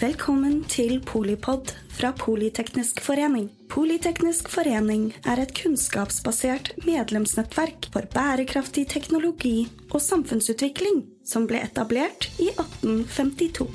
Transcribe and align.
Velkommen 0.00 0.62
til 0.64 0.94
Polipod 1.04 1.74
fra 1.92 2.08
Politeknisk 2.16 3.02
forening. 3.04 3.50
Politeknisk 3.68 4.48
forening 4.48 5.10
er 5.28 5.42
et 5.42 5.52
kunnskapsbasert 5.58 6.70
medlemsnettverk 6.86 7.90
for 7.92 8.08
bærekraftig 8.14 8.86
teknologi 8.88 9.68
og 9.90 10.00
samfunnsutvikling 10.00 11.02
som 11.28 11.44
ble 11.50 11.60
etablert 11.66 12.30
i 12.40 12.48
1852. 12.48 13.68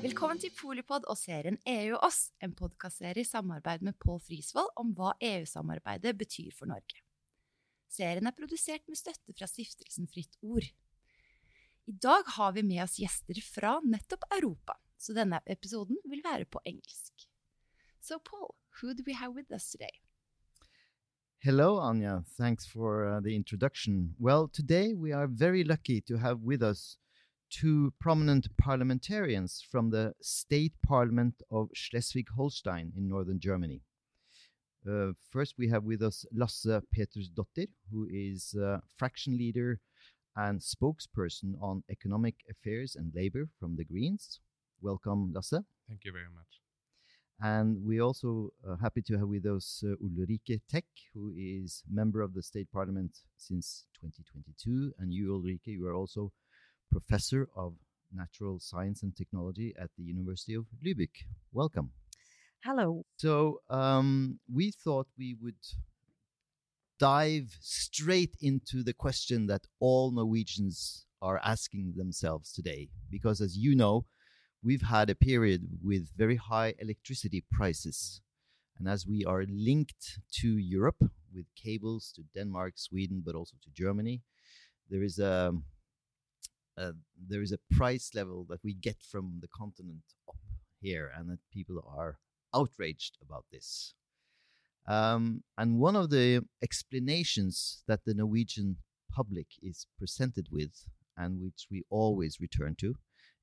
Velkommen 0.00 0.40
til 0.40 0.56
Polipod 0.56 1.12
og 1.12 1.20
serien 1.20 1.60
EU 1.76 1.92
og 1.98 2.08
oss, 2.08 2.30
en 2.40 2.56
podkastserie 2.56 3.20
i 3.20 3.28
samarbeid 3.28 3.84
med 3.84 4.00
Pål 4.00 4.24
Frisvold 4.24 4.72
om 4.80 4.96
hva 4.96 5.12
EU-samarbeidet 5.20 6.16
betyr 6.16 6.56
for 6.56 6.72
Norge. 6.72 7.01
Serien 7.92 8.26
er 8.26 8.36
produsert 8.36 8.86
med 8.88 8.96
støtte 8.96 9.34
fra 9.36 9.48
stiftelsen 9.50 10.08
Fritt 10.08 10.38
Ord. 10.40 10.64
I 11.90 11.92
dag 11.92 12.24
har 12.38 12.54
vi 12.56 12.62
med 12.64 12.80
oss 12.84 12.96
gjester 13.02 13.40
fra 13.44 13.74
nettopp 13.84 14.24
Europa, 14.38 14.78
så 14.96 15.12
denne 15.12 15.42
episoden 15.44 15.98
vil 16.08 16.22
være 16.24 16.46
på 16.48 16.62
engelsk. 16.64 17.26
So 18.00 18.18
Paul, 18.18 18.54
who 18.78 18.94
do 18.94 19.04
we 19.06 19.14
have 19.14 19.34
with 19.34 19.52
us 19.52 19.68
today? 19.70 20.00
Hello, 21.44 21.80
Anya. 21.80 22.22
Thanks 22.38 22.66
for 22.66 23.04
uh, 23.04 23.20
the 23.20 23.34
introduction. 23.34 24.14
Well, 24.18 24.48
today 24.48 24.94
we 24.94 25.12
are 25.12 25.26
very 25.26 25.64
lucky 25.64 26.00
to 26.02 26.16
have 26.16 26.40
with 26.40 26.62
us 26.62 26.96
two 27.50 27.92
prominent 28.00 28.46
parliamentarians 28.56 29.60
from 29.70 29.90
the 29.90 30.14
state 30.22 30.72
parliament 30.86 31.42
of 31.50 31.68
Schleswig 31.74 32.28
Holstein 32.36 32.92
in 32.96 33.08
northern 33.08 33.40
Germany. 33.40 33.82
Uh, 34.88 35.12
first, 35.30 35.54
we 35.58 35.68
have 35.68 35.84
with 35.84 36.02
us 36.02 36.24
Lasse 36.34 36.80
Petersdotter, 36.96 37.68
who 37.90 38.08
is 38.10 38.54
uh, 38.54 38.78
fraction 38.96 39.36
leader 39.38 39.78
and 40.36 40.60
spokesperson 40.60 41.54
on 41.60 41.84
economic 41.90 42.34
affairs 42.50 42.96
and 42.96 43.12
labor 43.14 43.48
from 43.60 43.76
the 43.76 43.84
Greens. 43.84 44.40
Welcome, 44.80 45.32
Lasse. 45.32 45.62
Thank 45.88 46.04
you 46.04 46.12
very 46.12 46.30
much. 46.34 46.60
And 47.40 47.84
we're 47.84 48.02
also 48.02 48.50
uh, 48.68 48.76
happy 48.76 49.02
to 49.02 49.18
have 49.18 49.28
with 49.28 49.46
us 49.46 49.82
uh, 49.84 49.94
Ulrike 50.04 50.60
Täck, 50.72 50.84
who 51.14 51.32
is 51.36 51.82
member 51.90 52.20
of 52.20 52.34
the 52.34 52.42
state 52.42 52.68
parliament 52.72 53.18
since 53.36 53.84
2022. 54.00 54.92
And 54.98 55.12
you, 55.12 55.32
Ulrike, 55.32 55.66
you 55.66 55.86
are 55.86 55.94
also 55.94 56.32
professor 56.90 57.48
of 57.56 57.74
natural 58.14 58.60
science 58.60 59.02
and 59.02 59.16
technology 59.16 59.74
at 59.80 59.90
the 59.96 60.04
University 60.04 60.54
of 60.54 60.66
Lübeck. 60.84 61.24
Welcome. 61.52 61.90
Hello. 62.64 63.04
So 63.16 63.60
um, 63.70 64.38
we 64.48 64.70
thought 64.70 65.08
we 65.18 65.34
would 65.42 65.56
dive 67.00 67.56
straight 67.60 68.36
into 68.40 68.84
the 68.84 68.92
question 68.92 69.48
that 69.48 69.66
all 69.80 70.12
Norwegians 70.12 71.06
are 71.20 71.40
asking 71.42 71.94
themselves 71.96 72.52
today, 72.52 72.90
because 73.10 73.40
as 73.40 73.56
you 73.56 73.74
know, 73.74 74.06
we've 74.62 74.82
had 74.82 75.10
a 75.10 75.16
period 75.16 75.80
with 75.82 76.16
very 76.16 76.36
high 76.36 76.74
electricity 76.78 77.44
prices. 77.50 78.20
And 78.78 78.88
as 78.88 79.08
we 79.08 79.24
are 79.24 79.44
linked 79.48 80.20
to 80.34 80.56
Europe 80.56 81.02
with 81.34 81.46
cables 81.56 82.12
to 82.14 82.22
Denmark, 82.32 82.74
Sweden, 82.76 83.24
but 83.26 83.34
also 83.34 83.56
to 83.64 83.70
Germany, 83.74 84.22
there 84.88 85.02
is 85.02 85.18
a, 85.18 85.52
a 86.76 86.92
there 87.28 87.42
is 87.42 87.50
a 87.50 87.74
price 87.76 88.12
level 88.14 88.46
that 88.50 88.60
we 88.62 88.72
get 88.72 89.02
from 89.02 89.40
the 89.40 89.48
continent 89.48 90.04
up 90.28 90.36
here, 90.80 91.10
and 91.16 91.28
that 91.28 91.40
people 91.52 91.84
are 91.98 92.18
outraged 92.54 93.18
about 93.22 93.44
this. 93.52 93.94
Um, 94.86 95.42
and 95.56 95.78
one 95.78 95.96
of 95.96 96.10
the 96.10 96.44
explanations 96.62 97.82
that 97.86 98.00
the 98.04 98.14
Norwegian 98.14 98.78
public 99.14 99.46
is 99.62 99.86
presented 99.98 100.48
with, 100.50 100.84
and 101.16 101.40
which 101.40 101.66
we 101.70 101.84
always 101.90 102.40
return 102.40 102.74
to, 102.80 102.94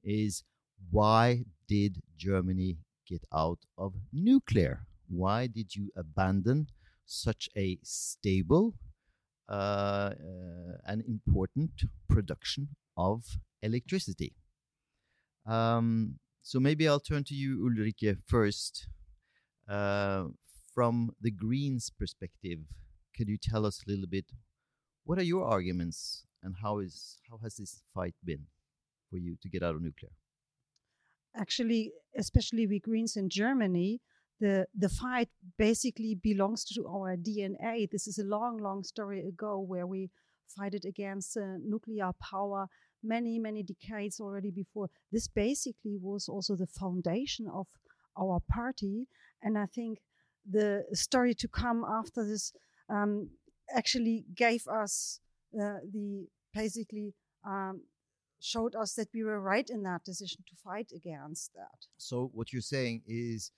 is 0.04 0.44
why 0.92 1.44
did 1.68 2.02
Germany 2.18 2.78
get 3.08 3.24
out 3.34 3.60
of 3.78 3.94
nuclear? 4.12 4.86
Why 5.08 5.48
did 5.48 5.76
you 5.76 5.92
abandon 5.96 6.68
such 7.06 7.50
a 7.58 7.78
stable 7.84 8.76
uh, 9.50 9.52
uh, 9.52 10.78
and 10.86 11.04
important 11.08 11.72
production 12.08 12.70
of 12.98 13.24
electricity? 13.62 14.34
Um, 15.46 16.20
so 16.42 16.60
maybe 16.60 16.88
I'll 16.88 17.00
turn 17.00 17.24
to 17.26 17.36
you, 17.36 17.60
Ulrike, 17.60 18.18
first. 18.26 18.88
Uh, 19.70 20.26
from 20.74 21.12
the 21.22 21.32
Greens' 21.32 21.92
perspective, 21.98 22.60
could 23.16 23.28
you 23.28 23.38
tell 23.38 23.66
us 23.66 23.82
a 23.86 23.92
little 23.92 24.08
bit 24.08 24.26
what 25.04 25.20
are 25.20 25.24
your 25.24 25.46
arguments 25.46 26.26
and 26.44 26.56
how 26.62 26.80
is 26.80 27.18
how 27.30 27.40
has 27.44 27.56
this 27.58 27.82
fight 27.94 28.16
been 28.24 28.46
for 29.10 29.18
you 29.18 29.36
to 29.42 29.50
get 29.50 29.64
out 29.64 29.76
of 29.76 29.82
nuclear? 29.82 30.12
Actually, 31.36 31.92
especially 32.18 32.68
we 32.68 32.80
Greens 32.80 33.16
in 33.16 33.30
Germany, 33.30 34.02
the 34.40 34.66
the 34.76 34.90
fight 34.90 35.30
basically 35.58 36.16
belongs 36.16 36.64
to 36.66 36.88
our 36.88 37.16
DNA. 37.16 37.90
This 37.90 38.08
is 38.08 38.18
a 38.20 38.24
long, 38.24 38.58
long 38.58 38.84
story 38.84 39.28
ago 39.28 39.60
where 39.60 39.88
we 39.88 40.10
fighted 40.58 40.86
against 40.86 41.38
uh, 41.38 41.58
nuclear 41.64 42.12
power 42.22 42.68
many, 43.04 43.40
many 43.40 43.64
decades 43.64 44.20
already 44.20 44.52
before. 44.52 44.90
This 45.12 45.28
basically 45.28 45.98
was 46.02 46.28
also 46.28 46.56
the 46.56 46.68
foundation 46.68 47.48
of 47.48 47.68
our 48.20 48.40
party, 48.52 49.08
and 49.42 49.58
I 49.58 49.66
think 49.66 50.00
the 50.50 50.86
story 50.94 51.34
to 51.36 51.48
come 51.48 51.84
after 51.84 52.26
this 52.26 52.54
um, 52.90 53.30
actually 53.76 54.26
gave 54.36 54.68
us 54.68 55.20
uh, 55.56 55.80
the 55.94 56.28
basically 56.54 57.14
um, 57.48 57.82
showed 58.40 58.76
us 58.76 58.94
that 58.94 59.10
we 59.14 59.24
were 59.24 59.40
right 59.40 59.70
in 59.70 59.84
that 59.84 60.04
decision 60.04 60.44
to 60.50 60.56
fight 60.56 60.92
against 60.96 61.52
that. 61.54 61.88
So 61.98 62.32
what 62.34 62.52
you're 62.52 62.62
saying 62.62 63.04
is 63.08 63.52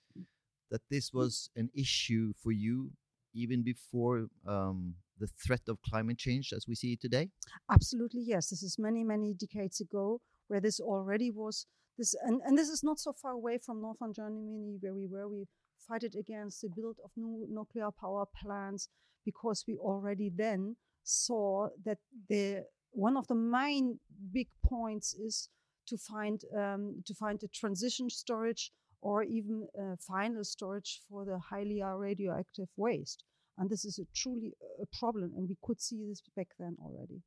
that 0.70 0.82
this 0.90 1.12
was 1.12 1.50
an 1.56 1.70
issue 1.74 2.32
for 2.42 2.52
you 2.52 2.90
even 3.34 3.62
before 3.62 4.26
um, 4.46 4.94
the 5.18 5.28
threat 5.46 5.62
of 5.68 5.78
climate 5.82 6.18
change 6.18 6.52
as 6.54 6.66
we 6.68 6.74
see 6.74 6.92
it 6.92 7.00
today? 7.00 7.28
Absolutely, 7.70 8.22
yes. 8.26 8.50
This 8.50 8.62
is 8.62 8.76
many, 8.78 9.04
many 9.04 9.34
decades 9.34 9.80
ago 9.80 10.20
where 10.48 10.60
this 10.60 10.80
already 10.80 11.30
was 11.30 11.66
this, 12.02 12.14
and, 12.22 12.40
and 12.44 12.58
this 12.58 12.68
is 12.68 12.82
not 12.82 12.98
so 12.98 13.12
far 13.12 13.32
away 13.32 13.58
from 13.58 13.80
northern 13.80 14.12
Germany 14.12 14.76
where 14.80 14.94
we 14.94 15.06
were. 15.06 15.28
We 15.28 15.46
fight 15.88 16.02
it 16.02 16.16
against 16.18 16.62
the 16.62 16.68
build 16.68 16.96
of 17.04 17.10
new 17.16 17.46
nuclear 17.48 17.90
power 18.00 18.24
plants 18.40 18.88
because 19.24 19.64
we 19.68 19.76
already 19.76 20.30
then 20.34 20.76
saw 21.04 21.68
that 21.84 21.98
the 22.28 22.64
one 22.90 23.16
of 23.16 23.26
the 23.28 23.34
main 23.34 23.98
big 24.32 24.48
points 24.64 25.14
is 25.14 25.48
to 25.86 25.96
find 25.96 26.42
um, 26.56 27.02
to 27.06 27.14
find 27.14 27.42
a 27.42 27.48
transition 27.48 28.10
storage 28.10 28.72
or 29.00 29.22
even 29.24 29.66
final 29.98 30.44
storage 30.44 31.00
for 31.08 31.24
the 31.24 31.38
highly 31.38 31.82
radioactive 31.82 32.68
waste. 32.76 33.24
And 33.58 33.68
this 33.68 33.84
is 33.84 33.98
a 33.98 34.06
truly 34.14 34.52
a 34.80 34.86
problem, 34.98 35.32
and 35.36 35.48
we 35.48 35.56
could 35.62 35.80
see 35.80 36.00
this 36.08 36.22
back 36.36 36.48
then 36.58 36.76
already. 36.84 37.22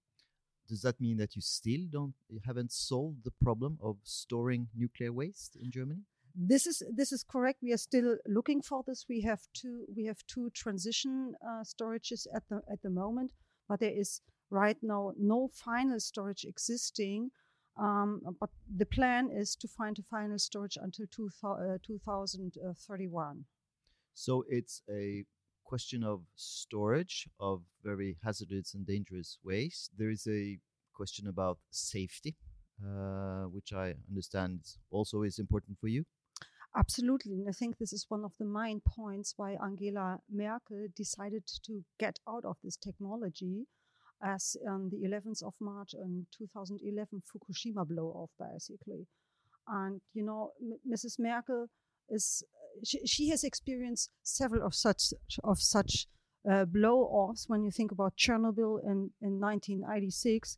Does 0.67 0.81
that 0.81 0.99
mean 0.99 1.17
that 1.17 1.35
you 1.35 1.41
still 1.41 1.81
don't 1.89 2.15
you 2.29 2.39
haven't 2.45 2.71
solved 2.71 3.23
the 3.23 3.33
problem 3.43 3.77
of 3.81 3.97
storing 4.03 4.67
nuclear 4.75 5.13
waste 5.13 5.55
in 5.61 5.71
Germany? 5.71 6.01
This 6.35 6.67
is 6.67 6.83
this 6.93 7.11
is 7.11 7.23
correct. 7.23 7.59
We 7.61 7.71
are 7.71 7.77
still 7.77 8.17
looking 8.27 8.61
for 8.61 8.83
this. 8.85 9.05
We 9.07 9.21
have 9.21 9.41
two 9.53 9.85
we 9.95 10.05
have 10.05 10.25
two 10.27 10.49
transition 10.53 11.35
uh, 11.41 11.63
storages 11.63 12.27
at 12.35 12.43
the 12.49 12.61
at 12.71 12.81
the 12.81 12.89
moment, 12.89 13.31
but 13.69 13.79
there 13.79 13.97
is 13.97 14.21
right 14.49 14.77
now 14.81 15.13
no 15.17 15.49
final 15.53 15.99
storage 15.99 16.43
existing. 16.43 17.31
Um, 17.77 18.21
but 18.39 18.49
the 18.73 18.85
plan 18.85 19.29
is 19.31 19.55
to 19.57 19.67
find 19.67 19.99
a 19.99 20.03
final 20.03 20.39
storage 20.39 20.77
until 20.81 21.07
two, 21.11 21.29
uh, 21.43 21.77
2031. 21.85 23.45
So 24.13 24.45
it's 24.47 24.81
a 24.89 25.25
question 25.65 26.03
of 26.03 26.21
storage 26.35 27.27
of 27.39 27.61
very 27.83 28.17
hazardous 28.23 28.73
and 28.73 28.85
dangerous 28.85 29.39
waste. 29.43 29.91
There 29.97 30.11
is 30.11 30.27
a 30.27 30.59
question 30.93 31.27
about 31.27 31.57
safety, 31.71 32.35
uh, 32.83 33.45
which 33.55 33.73
I 33.73 33.95
understand 34.09 34.59
also 34.91 35.23
is 35.23 35.39
important 35.39 35.77
for 35.79 35.87
you. 35.87 36.05
Absolutely. 36.77 37.33
And 37.33 37.47
I 37.47 37.53
think 37.53 37.77
this 37.77 37.93
is 37.93 38.05
one 38.09 38.25
of 38.25 38.33
the 38.37 38.45
main 38.45 38.81
points 38.81 39.33
why 39.37 39.57
Angela 39.63 40.19
Merkel 40.29 40.87
decided 40.95 41.43
to 41.63 41.83
get 41.99 42.19
out 42.27 42.43
of 42.43 42.57
this 42.63 42.75
technology 42.75 43.65
as 44.21 44.57
on 44.67 44.89
the 44.89 45.07
11th 45.07 45.43
of 45.43 45.53
March 45.61 45.93
in 45.93 46.25
2011 46.37 47.21
Fukushima 47.21 47.87
blow 47.87 48.07
off, 48.07 48.31
basically. 48.39 49.07
And, 49.67 50.01
you 50.13 50.23
know, 50.23 50.51
M- 50.61 50.79
Mrs. 50.93 51.17
Merkel 51.19 51.67
is, 52.09 52.43
she, 52.83 53.29
has 53.29 53.43
experienced 53.43 54.11
several 54.23 54.65
of 54.65 54.73
such, 54.73 55.13
of 55.43 55.59
such 55.59 56.07
uh, 56.49 56.65
blow 56.65 56.99
offs 56.99 57.45
when 57.47 57.63
you 57.63 57.71
think 57.71 57.91
about 57.91 58.17
Chernobyl 58.17 58.79
in, 58.83 59.11
in 59.21 59.39
1986 59.39 60.57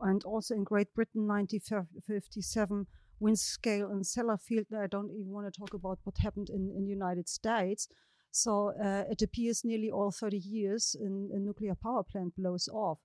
and 0.00 0.24
also 0.24 0.54
in 0.54 0.64
Great 0.64 0.92
Britain 0.94 1.26
1957 1.26 2.86
Windscale 3.20 3.90
and 3.90 4.04
Sellafield. 4.04 4.72
I 4.74 4.86
don't 4.86 5.10
even 5.10 5.32
want 5.32 5.52
to 5.52 5.58
talk 5.58 5.74
about 5.74 5.98
what 6.04 6.18
happened 6.18 6.50
in, 6.50 6.72
in 6.76 6.84
the 6.84 6.90
United 6.90 7.28
States. 7.28 7.88
So 8.30 8.72
uh, 8.82 9.04
it 9.10 9.22
appears 9.22 9.64
nearly 9.64 9.90
all 9.90 10.10
30 10.10 10.36
years 10.36 10.94
in 10.98 11.30
a 11.32 11.38
nuclear 11.38 11.74
power 11.74 12.02
plant 12.02 12.36
blows 12.36 12.68
off. 12.68 12.98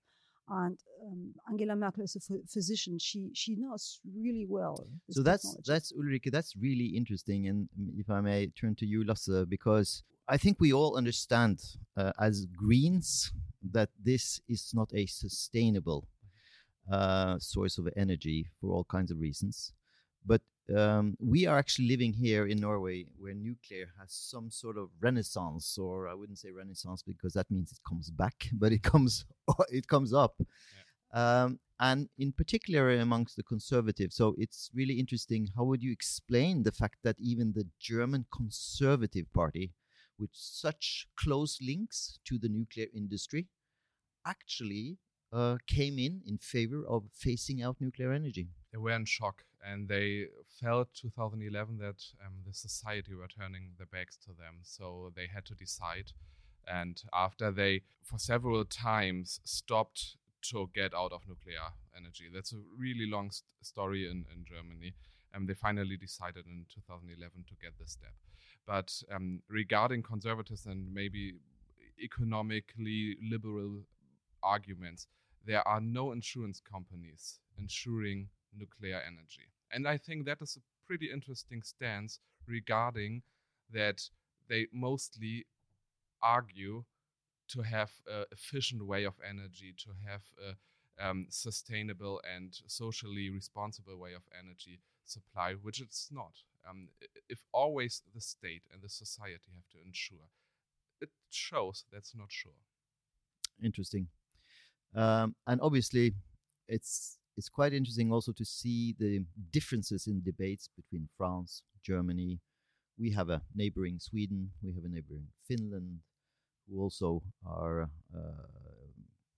And 0.53 0.77
um, 1.07 1.33
Angela 1.50 1.77
Merkel 1.77 2.03
is 2.03 2.18
a 2.18 2.45
physician. 2.45 3.00
She 3.00 3.30
she 3.33 3.56
knows 3.56 4.01
really 4.21 4.45
well. 4.48 4.86
So 5.09 5.24
that's 5.24 5.44
technology. 5.44 5.71
that's 5.71 5.94
Ulrike. 5.94 6.31
That's 6.31 6.57
really 6.57 6.88
interesting. 6.88 7.48
And 7.48 7.69
mm, 7.80 7.98
if 7.98 8.09
I 8.09 8.19
may 8.19 8.48
turn 8.48 8.75
to 8.75 8.86
you, 8.86 9.06
Lasse, 9.06 9.45
because 9.48 10.03
I 10.27 10.38
think 10.38 10.59
we 10.59 10.74
all 10.74 10.98
understand 10.98 11.62
uh, 11.95 12.12
as 12.19 12.45
Greens 12.45 13.31
that 13.71 13.89
this 14.03 14.42
is 14.50 14.74
not 14.74 14.92
a 14.94 15.06
sustainable 15.06 16.09
uh, 16.92 17.39
source 17.39 17.77
of 17.77 17.88
energy 17.95 18.47
for 18.59 18.74
all 18.74 18.83
kinds 18.83 19.12
of 19.12 19.21
reasons. 19.21 19.71
But 20.25 20.42
um, 20.75 21.15
we 21.19 21.45
are 21.45 21.57
actually 21.57 21.88
living 21.88 22.13
here 22.13 22.47
in 22.47 22.59
Norway 22.59 23.06
where 23.18 23.33
nuclear 23.33 23.88
has 24.00 24.12
some 24.12 24.51
sort 24.51 24.77
of 24.77 24.89
renaissance, 25.00 25.77
or 25.77 26.07
I 26.07 26.13
wouldn't 26.13 26.39
say 26.39 26.51
renaissance 26.51 27.03
because 27.03 27.33
that 27.33 27.50
means 27.50 27.71
it 27.71 27.79
comes 27.88 28.09
back, 28.09 28.47
but 28.53 28.71
it 28.71 28.83
comes 28.83 29.25
it 29.69 29.88
comes 29.88 30.13
up. 30.13 30.41
Um, 31.13 31.59
and 31.79 32.09
in 32.18 32.31
particular 32.31 32.91
amongst 32.91 33.35
the 33.35 33.44
conservatives. 33.44 34.15
So 34.15 34.35
it's 34.38 34.69
really 34.73 35.00
interesting. 35.00 35.50
How 35.56 35.63
would 35.63 35.81
you 35.81 35.91
explain 35.91 36.63
the 36.63 36.71
fact 36.71 36.97
that 37.03 37.15
even 37.19 37.53
the 37.53 37.68
German 37.79 38.25
Conservative 38.31 39.25
Party, 39.33 39.73
with 40.19 40.29
such 40.31 41.07
close 41.18 41.57
links 41.59 42.19
to 42.25 42.38
the 42.38 42.50
nuclear 42.50 42.85
industry, 42.95 43.47
actually 44.25 45.00
uh, 45.33 45.57
came 45.68 45.98
in 45.98 46.22
in 46.25 46.38
favor 46.38 46.83
of 46.88 47.04
phasing 47.18 47.63
out 47.63 47.78
nuclear 47.80 48.12
energy? 48.12 48.50
they 48.72 48.78
were 48.78 48.92
in 48.92 49.06
shock 49.06 49.44
and 49.66 49.88
they 49.88 50.28
felt 50.62 50.94
2011 50.94 51.78
that 51.78 52.04
um, 52.25 52.33
the 52.48 52.54
society 52.54 53.13
were 53.13 53.28
turning 53.28 53.72
their 53.78 53.88
backs 53.88 54.18
to 54.18 54.30
them 54.30 54.60
so 54.63 55.12
they 55.16 55.28
had 55.28 55.45
to 55.45 55.54
decide. 55.54 56.12
And 56.68 57.01
after 57.13 57.51
they 57.51 57.81
for 58.04 58.18
several 58.18 58.63
times 58.66 59.39
stopped 59.44 60.16
to 60.50 60.69
get 60.74 60.94
out 60.95 61.12
of 61.12 61.22
nuclear 61.28 61.74
energy. 61.95 62.25
That's 62.33 62.54
a 62.54 62.57
really 62.78 63.07
long 63.07 63.30
st- 63.30 63.45
story 63.62 64.06
in, 64.06 64.25
in 64.33 64.44
germany 64.45 64.94
and 65.33 65.48
they 65.48 65.54
finally 65.54 65.98
decided 65.98 66.45
in 66.45 66.66
2011 66.74 67.45
to 67.48 67.56
get 67.62 67.78
this 67.80 67.92
step. 67.92 68.13
But 68.66 69.01
um, 69.13 69.42
regarding 69.50 70.01
conservatives 70.04 70.66
and 70.66 70.94
maybe 70.94 71.36
economically 72.01 73.18
liberal 73.22 73.81
arguments 74.42 75.07
there 75.46 75.68
are 75.68 75.82
no 75.82 76.12
insurance 76.12 76.60
companies 76.60 77.40
insuring 77.58 78.30
nuclear 78.58 79.02
energy. 79.06 79.50
And 79.72 79.88
I 79.88 79.98
think 79.98 80.26
that 80.26 80.42
is 80.42 80.58
a 80.58 80.88
pretty 80.88 81.10
interesting 81.12 81.62
stance 81.64 82.20
regarding 82.48 83.24
that 83.74 84.10
they 84.50 84.68
mostly 84.74 85.46
argue 86.22 86.84
to 87.50 87.62
have 87.62 87.92
an 88.08 88.26
efficient 88.32 88.86
way 88.86 89.04
of 89.06 89.14
energy, 89.28 89.74
to 89.78 89.90
have 90.08 90.24
a 90.48 90.56
um, 91.02 91.26
sustainable 91.30 92.22
and 92.36 92.60
socially 92.68 93.30
responsible 93.30 93.98
way 93.98 94.14
of 94.14 94.24
energy 94.38 94.80
supply, 95.06 95.54
which 95.54 95.82
it's 95.82 96.10
not. 96.12 96.34
Um, 96.70 96.90
if 97.28 97.40
always 97.52 98.04
the 98.14 98.22
state 98.22 98.64
and 98.72 98.82
the 98.82 98.90
society 98.90 99.50
have 99.56 99.68
to 99.72 99.86
ensure, 99.86 100.30
it 101.00 101.10
shows 101.30 101.86
that's 101.92 102.14
not 102.16 102.32
sure. 102.32 102.60
Interesting. 103.64 104.08
Um, 104.96 105.36
and 105.48 105.62
obviously, 105.62 106.14
it's 106.68 107.18
it's 107.38 107.50
quite 107.50 107.74
interesting 107.74 108.12
also 108.12 108.32
to 108.34 108.46
see 108.46 108.96
the 109.00 109.24
differences 109.52 110.08
in 110.08 110.22
debates 110.22 110.70
between 110.76 111.08
France, 111.18 111.64
Germany. 111.84 112.40
We 113.00 113.12
have 113.12 113.30
a 113.30 113.42
neighboring 113.56 114.00
Sweden. 114.00 114.52
We 114.62 114.74
have 114.74 114.84
a 114.84 114.90
neighboring 114.90 115.28
Finland, 115.48 116.00
who 116.68 116.82
also 116.82 117.24
are 117.46 117.90
uh, 118.14 118.48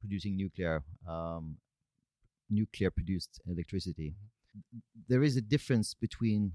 producing 0.02 0.36
nuclear 0.36 0.84
um, 1.08 1.58
nuclear 2.50 2.92
produced 2.92 3.40
electricity. 3.48 4.14
There 5.08 5.24
is 5.24 5.38
a 5.38 5.42
difference 5.42 5.94
between 5.94 6.54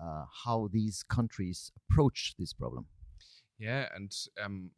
uh, 0.00 0.24
how 0.44 0.68
these 0.72 1.02
countries 1.02 1.72
approach 1.76 2.34
this 2.38 2.52
problem. 2.52 2.86
Yeah, 3.58 3.88
and 3.94 4.14
um, 4.42 4.70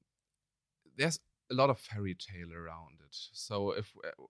there's 0.96 1.18
a 1.50 1.54
lot 1.54 1.70
of 1.70 1.78
fairy 1.78 2.14
tale 2.14 2.52
around 2.52 3.00
it. 3.00 3.16
So 3.32 3.72
if 3.72 3.92
uh, 4.04 4.24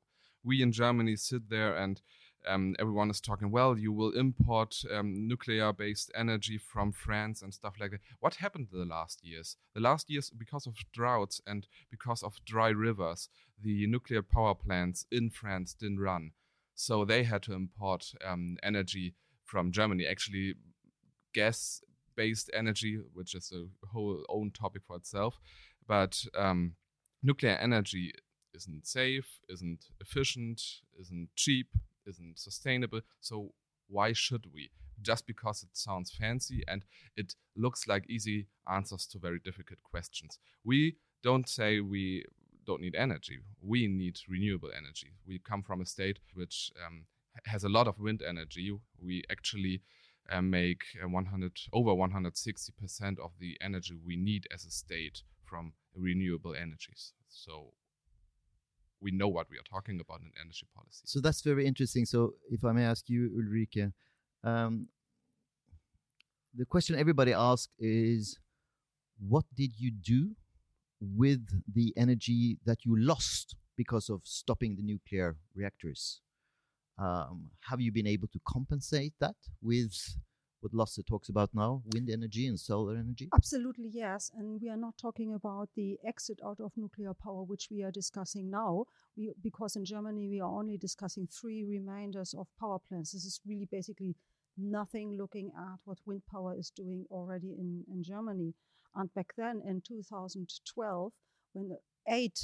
we 0.45 0.63
in 0.63 0.73
Germany 0.73 1.17
sit 1.17 1.49
there 1.49 1.77
and 1.77 2.01
um, 2.47 2.77
everyone 2.79 3.11
is 3.11 3.21
talking, 3.21 3.51
well, 3.51 3.77
you 3.77 3.93
will 3.93 4.13
import 4.13 4.77
um, 4.95 5.27
nuclear-based 5.27 6.13
energy 6.15 6.59
from 6.59 6.93
France 6.93 7.43
and 7.43 7.53
stuff 7.53 7.75
like 7.81 7.91
that. 7.91 8.01
What 8.21 8.37
happened 8.37 8.69
the 8.71 8.85
last 8.85 9.25
years? 9.25 9.57
The 9.75 9.81
last 9.81 10.09
years, 10.09 10.31
because 10.31 10.67
of 10.67 10.75
droughts 10.93 11.41
and 11.47 11.67
because 11.91 12.23
of 12.23 12.39
dry 12.45 12.69
rivers, 12.69 13.29
the 13.61 13.87
nuclear 13.87 14.23
power 14.23 14.55
plants 14.55 15.07
in 15.11 15.31
France 15.31 15.75
didn't 15.75 15.99
run, 15.99 16.33
so 16.75 17.05
they 17.05 17.25
had 17.25 17.43
to 17.45 17.55
import 17.55 18.13
um, 18.25 18.57
energy 18.63 19.15
from 19.45 19.73
Germany. 19.73 20.07
Actually, 20.07 20.55
gas-based 21.35 22.51
energy, 22.55 23.01
which 23.13 23.35
is 23.35 23.53
a 23.53 23.87
whole 23.89 24.25
own 24.29 24.51
topic 24.53 24.83
for 24.87 24.97
itself, 24.97 25.41
but 25.89 26.25
um, 26.39 26.75
nuclear 27.27 27.57
energy 27.61 28.13
isn't 28.55 28.87
safe, 28.87 29.41
isn't 29.49 29.87
efficient, 30.01 30.63
isn't 30.99 31.29
cheap, 31.35 31.69
isn't 32.07 32.39
sustainable. 32.39 33.01
So 33.21 33.53
why 33.89 34.13
should 34.13 34.47
we? 34.55 34.71
Just 35.03 35.27
because 35.27 35.63
it 35.63 35.71
sounds 35.73 36.11
fancy 36.11 36.63
and 36.67 36.85
it 37.17 37.35
looks 37.57 37.87
like 37.87 38.09
easy 38.09 38.47
answers 38.69 39.07
to 39.09 39.19
very 39.19 39.41
difficult 39.45 39.81
questions. 39.83 40.39
We 40.65 40.97
don't 41.23 41.49
say 41.49 41.81
we 41.81 42.25
don't 42.67 42.81
need 42.81 42.95
energy. 42.95 43.39
We 43.61 43.89
need 43.89 44.19
renewable 44.29 44.71
energy. 44.77 45.13
We 45.27 45.39
come 45.39 45.63
from 45.63 45.81
a 45.81 45.87
state 45.87 46.19
which 46.35 46.71
um, 46.85 47.07
has 47.45 47.65
a 47.65 47.69
lot 47.69 47.89
of 47.89 47.99
wind 47.99 48.23
energy. 48.27 48.73
We 48.99 49.23
actually 49.31 49.83
uh, 50.31 50.43
make 50.43 50.83
uh, 51.03 51.09
100 51.09 51.53
over 51.73 51.95
160 51.95 52.73
percent 52.81 53.19
of 53.21 53.33
the 53.39 53.57
energy 53.61 53.95
we 54.05 54.17
need 54.17 54.47
as 54.53 54.65
a 54.65 54.71
state 54.71 55.23
from 55.47 55.73
renewable 55.95 56.55
energies. 56.55 57.13
So 57.29 57.73
we 59.01 59.11
know 59.11 59.29
what 59.29 59.47
we 59.51 59.57
are 59.59 59.69
talking 59.71 60.01
about 60.01 60.21
in 60.21 60.31
energy 60.41 60.67
policy. 60.75 61.03
So 61.05 61.21
that's 61.21 61.43
very 61.43 61.67
interesting. 61.67 62.05
So, 62.07 62.35
if 62.51 62.65
I 62.65 62.73
may 62.73 62.85
ask 62.85 63.09
you, 63.09 63.31
Ulrike, 63.39 63.93
um, 64.43 64.89
the 66.55 66.65
question 66.65 66.99
everybody 66.99 67.33
asks 67.33 67.73
is, 67.79 68.39
what 69.19 69.45
did 69.55 69.73
you 69.79 69.91
do 69.91 70.31
with 71.01 71.47
the 71.73 71.93
energy 71.97 72.59
that 72.65 72.85
you 72.85 72.99
lost 72.99 73.57
because 73.77 74.09
of 74.09 74.21
stopping 74.25 74.77
the 74.77 74.83
nuclear 74.83 75.37
reactors? 75.55 76.21
Um, 76.99 77.51
have 77.69 77.81
you 77.81 77.93
been 77.93 78.07
able 78.07 78.29
to 78.29 78.41
compensate 78.49 79.13
that 79.21 79.37
with 79.63 79.93
what 80.67 80.75
Lasse 80.75 80.99
talks 81.07 81.29
about 81.29 81.51
now, 81.55 81.83
wind 81.95 82.11
energy 82.11 82.49
and 82.49 82.59
solar 82.59 82.97
energy? 82.97 83.29
Absolutely, 83.35 83.89
yes. 83.93 84.31
And 84.37 84.61
we 84.61 84.69
are 84.69 84.77
not 84.77 84.99
talking 85.01 85.35
about 85.35 85.69
the 85.77 85.97
exit 86.05 86.41
out 86.45 86.59
of 86.61 86.73
nuclear 86.77 87.15
power, 87.15 87.45
which 87.45 87.69
we 87.71 87.85
are 87.85 87.93
discussing 87.93 88.51
now, 88.51 88.87
we, 89.17 89.33
because 89.43 89.77
in 89.77 89.85
Germany 89.85 90.29
we 90.29 90.41
are 90.41 90.51
only 90.51 90.77
discussing 90.77 91.29
three 91.29 91.65
remainders 91.65 92.35
of 92.35 92.49
power 92.59 92.79
plants. 92.89 93.13
This 93.13 93.25
is 93.25 93.41
really 93.47 93.69
basically 93.71 94.17
nothing 94.59 95.17
looking 95.17 95.53
at 95.57 95.79
what 95.85 95.99
wind 96.05 96.23
power 96.31 96.57
is 96.59 96.73
doing 96.75 97.05
already 97.11 97.55
in, 97.59 97.85
in 97.89 98.03
Germany. 98.03 98.55
And 98.97 99.13
back 99.15 99.35
then 99.37 99.63
in 99.65 99.83
2012, 99.87 101.13
when 101.53 101.77
eight 102.09 102.39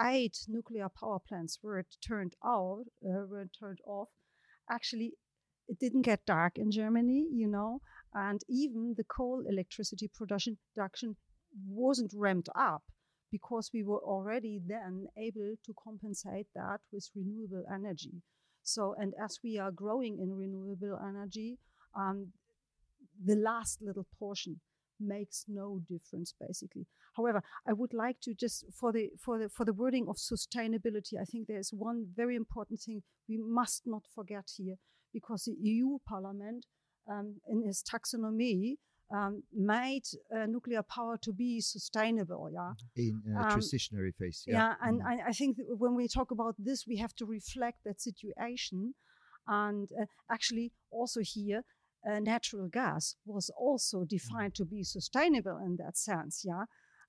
eight 0.00 0.38
nuclear 0.46 0.88
power 0.88 1.18
plants 1.18 1.58
were 1.62 1.84
turned 2.06 2.34
out, 2.44 2.84
uh, 3.04 3.26
were 3.28 3.48
turned 3.58 3.80
off, 3.84 4.08
actually 4.70 5.14
it 5.68 5.78
didn't 5.78 6.02
get 6.02 6.26
dark 6.26 6.58
in 6.58 6.70
Germany, 6.70 7.26
you 7.32 7.46
know, 7.46 7.80
and 8.14 8.42
even 8.48 8.94
the 8.96 9.04
coal 9.04 9.44
electricity 9.48 10.08
production, 10.08 10.56
production 10.74 11.16
wasn't 11.66 12.12
ramped 12.14 12.48
up 12.54 12.82
because 13.30 13.70
we 13.74 13.82
were 13.82 14.00
already 14.00 14.60
then 14.66 15.06
able 15.18 15.54
to 15.64 15.74
compensate 15.84 16.46
that 16.54 16.80
with 16.92 17.08
renewable 17.14 17.64
energy. 17.72 18.22
So, 18.62 18.94
and 18.98 19.12
as 19.22 19.38
we 19.44 19.58
are 19.58 19.70
growing 19.70 20.18
in 20.20 20.36
renewable 20.36 20.98
energy, 21.06 21.58
um, 21.94 22.32
the 23.24 23.36
last 23.36 23.82
little 23.82 24.06
portion 24.18 24.60
makes 25.00 25.44
no 25.46 25.80
difference 25.88 26.34
basically 26.40 26.84
however 27.16 27.40
i 27.68 27.72
would 27.72 27.94
like 27.94 28.20
to 28.20 28.34
just 28.34 28.64
for 28.72 28.92
the 28.92 29.10
for 29.16 29.38
the 29.38 29.48
for 29.48 29.64
the 29.64 29.72
wording 29.72 30.08
of 30.08 30.16
sustainability 30.16 31.14
i 31.20 31.24
think 31.24 31.46
there's 31.46 31.70
one 31.72 32.06
very 32.16 32.34
important 32.34 32.80
thing 32.80 33.00
we 33.28 33.38
must 33.38 33.82
not 33.86 34.02
forget 34.12 34.50
here 34.56 34.74
because 35.12 35.44
the 35.44 35.56
eu 35.60 35.98
parliament 36.06 36.66
um, 37.08 37.40
in 37.48 37.62
its 37.68 37.82
taxonomy 37.82 38.76
um, 39.10 39.42
made 39.52 40.04
uh, 40.34 40.46
nuclear 40.46 40.82
power 40.82 41.16
to 41.16 41.32
be 41.32 41.60
sustainable 41.60 42.50
yeah 42.52 42.72
In 42.94 43.22
a 43.36 43.40
Um, 43.40 43.60
transitionary 43.60 44.12
phase, 44.14 44.44
yeah, 44.46 44.54
yeah. 44.58 44.74
and 44.88 45.00
Mhm. 45.00 45.06
I, 45.06 45.28
I 45.30 45.32
think 45.32 45.56
that 45.56 45.76
when 45.78 45.94
we 45.94 46.08
talk 46.08 46.30
about 46.30 46.54
this 46.58 46.86
we 46.86 46.96
have 46.98 47.14
to 47.16 47.26
reflect 47.26 47.78
that 47.84 48.00
situation 48.00 48.94
and 49.46 49.88
uh, 49.92 50.06
actually 50.28 50.72
also 50.90 51.20
here 51.22 51.64
uh, 52.08 52.20
natural 52.20 52.68
gas 52.68 53.16
was 53.24 53.50
also 53.68 54.04
defined 54.04 54.54
to 54.54 54.64
be 54.64 54.82
sustainable 54.84 55.58
in 55.66 55.76
that 55.76 55.96
sense 55.96 56.44
yeah. 56.44 56.64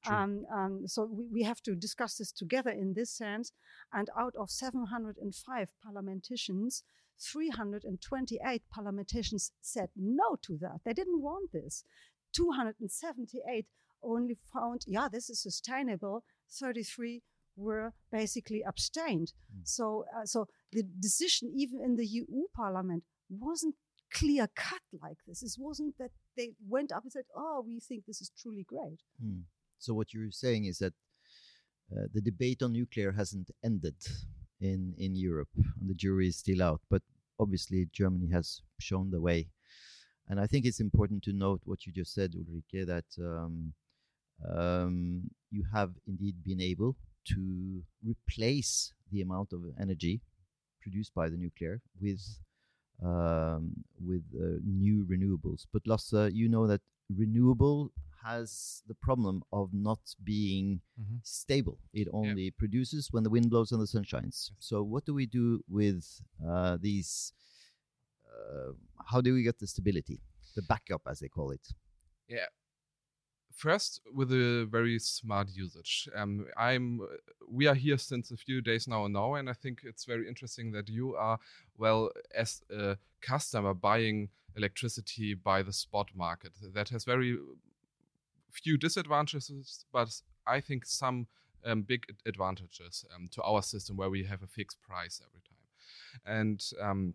Um, 0.08 0.46
um, 0.54 0.88
so 0.88 1.06
we, 1.06 1.28
we 1.28 1.44
have 1.44 1.62
to 1.64 1.76
discuss 1.76 2.16
this 2.18 2.32
together 2.32 2.72
in 2.72 2.94
this 2.94 3.12
sense. 3.12 3.52
And 3.92 4.08
out 4.18 4.34
of 4.38 4.50
705 4.50 5.74
parliamentarians, 5.84 6.84
328 7.20 8.62
parliamentarians 8.72 9.52
said 9.62 9.90
no 9.96 10.38
to 10.44 10.58
that. 10.62 10.82
They 10.86 10.94
didn't 10.94 11.22
want 11.22 11.52
this. 11.52 11.84
278 12.34 13.66
only 14.04 14.38
found, 14.54 14.86
yeah, 14.88 15.08
this 15.12 15.30
is 15.30 15.42
sustainable. 15.42 16.24
33 16.52 17.22
were 17.56 17.94
basically 18.12 18.64
abstained. 18.66 19.34
Mm. 19.54 19.68
So, 19.68 20.06
uh, 20.16 20.26
so 20.26 20.48
the 20.72 20.84
decision, 20.84 21.52
even 21.56 21.82
in 21.84 21.96
the 21.96 22.06
EU 22.06 22.44
Parliament, 22.56 23.04
wasn't 23.30 23.76
clear 24.14 24.48
cut 24.56 24.82
like 25.02 25.18
this. 25.28 25.44
It 25.44 25.56
wasn't 25.60 25.98
that 26.00 26.12
they 26.36 26.54
went 26.68 26.92
up 26.92 27.04
and 27.04 27.12
said, 27.12 27.26
"Oh, 27.36 27.64
we 27.66 27.80
think 27.80 28.06
this 28.06 28.22
is 28.22 28.32
truly 28.42 28.64
great." 28.64 29.02
Hmm. 29.22 29.42
So 29.78 29.94
what 29.94 30.14
you're 30.14 30.32
saying 30.32 30.66
is 30.66 30.80
that 30.80 30.94
uh, 31.92 32.08
the 32.14 32.22
debate 32.22 32.64
on 32.64 32.74
nuclear 32.74 33.12
hasn't 33.12 33.52
ended 33.64 33.96
in 34.62 34.94
in 34.98 35.16
Europe, 35.16 35.50
and 35.56 35.90
the 35.90 35.94
jury 35.94 36.28
is 36.28 36.38
still 36.38 36.62
out. 36.62 36.82
But 36.90 37.02
obviously, 37.40 37.88
Germany 37.92 38.30
has 38.32 38.62
shown 38.80 39.12
the 39.12 39.22
way, 39.22 39.48
and 40.28 40.40
I 40.40 40.48
think 40.48 40.66
it's 40.66 40.80
important 40.80 41.24
to 41.24 41.34
note 41.34 41.62
what 41.66 41.86
you 41.86 41.94
just 41.94 42.14
said, 42.14 42.34
Ulrike, 42.34 42.86
that 42.88 43.06
um, 43.20 43.74
um, 44.48 45.30
you 45.52 45.64
have 45.74 45.92
indeed 46.08 46.44
been 46.44 46.62
able 46.62 46.96
to 47.26 47.84
replace 48.04 48.94
the 49.12 49.22
amount 49.22 49.54
of 49.54 49.62
energy 49.80 50.22
produced 50.82 51.14
by 51.14 51.30
the 51.30 51.38
nuclear 51.38 51.82
with 52.02 52.22
um, 53.04 53.72
with 54.06 54.24
uh, 54.36 54.60
new 54.66 55.06
renewables. 55.06 55.66
But 55.72 55.88
Lasse, 55.88 56.32
you 56.34 56.50
know 56.50 56.68
that 56.68 56.82
renewable 57.16 57.92
has 58.24 58.84
the 58.88 58.96
problem 58.96 59.44
of 59.52 59.74
not 59.74 60.00
being 60.24 60.82
Mhm. 61.00 61.20
stable. 61.24 61.80
It 61.94 62.08
only 62.12 62.52
produces 62.52 63.12
when 63.12 63.24
the 63.24 63.30
wind 63.30 63.50
blows 63.50 63.72
and 63.72 63.82
the 63.82 63.88
sun 63.88 64.04
shines. 64.04 64.52
So 64.60 64.84
what 64.84 65.06
do 65.06 65.14
we 65.14 65.26
do 65.26 65.64
with 65.68 66.06
uh, 66.46 66.78
these? 66.78 67.34
Uh, 68.28 68.74
how 69.12 69.22
do 69.22 69.34
we 69.34 69.44
get 69.44 69.60
the 69.60 69.68
stability, 69.68 70.22
the 70.56 70.62
backup, 70.64 71.02
as 71.08 71.20
they 71.20 71.30
call 71.30 71.52
it? 71.52 71.74
Yeah. 72.28 72.48
First, 73.52 74.02
with 74.14 74.32
a 74.32 74.66
very 74.70 75.00
smart 75.00 75.50
usage. 75.50 76.08
Um, 76.16 76.48
I'm. 76.56 77.02
We 77.48 77.68
are 77.68 77.76
here 77.76 77.98
since 77.98 78.32
a 78.32 78.38
few 78.38 78.62
days 78.62 78.88
now 78.88 79.06
in 79.06 79.12
Norway, 79.14 79.40
and 79.40 79.50
I 79.50 79.54
think 79.54 79.82
it's 79.84 80.06
very 80.06 80.28
interesting 80.28 80.72
that 80.72 80.88
you 80.88 81.16
are, 81.16 81.40
well, 81.78 82.12
as 82.34 82.62
a 82.70 82.98
customer 83.22 83.74
buying 83.74 84.30
electricity 84.56 85.34
by 85.34 85.64
the 85.64 85.74
spot 85.74 86.10
market. 86.16 86.54
That 86.74 86.90
has 86.90 87.04
very 87.06 87.38
few 88.52 88.78
disadvantages, 88.78 89.86
but 89.92 90.10
I 90.48 90.60
think 90.60 90.86
some 90.86 91.28
um, 91.66 91.82
big 91.84 92.06
advantages 92.26 93.06
um, 93.16 93.28
to 93.32 93.42
our 93.44 93.62
system 93.62 93.98
where 93.98 94.10
we 94.10 94.24
have 94.26 94.44
a 94.44 94.48
fixed 94.48 94.82
price 94.82 95.22
every 95.26 95.42
time. 95.42 96.40
And 96.42 96.64
um, 96.82 97.14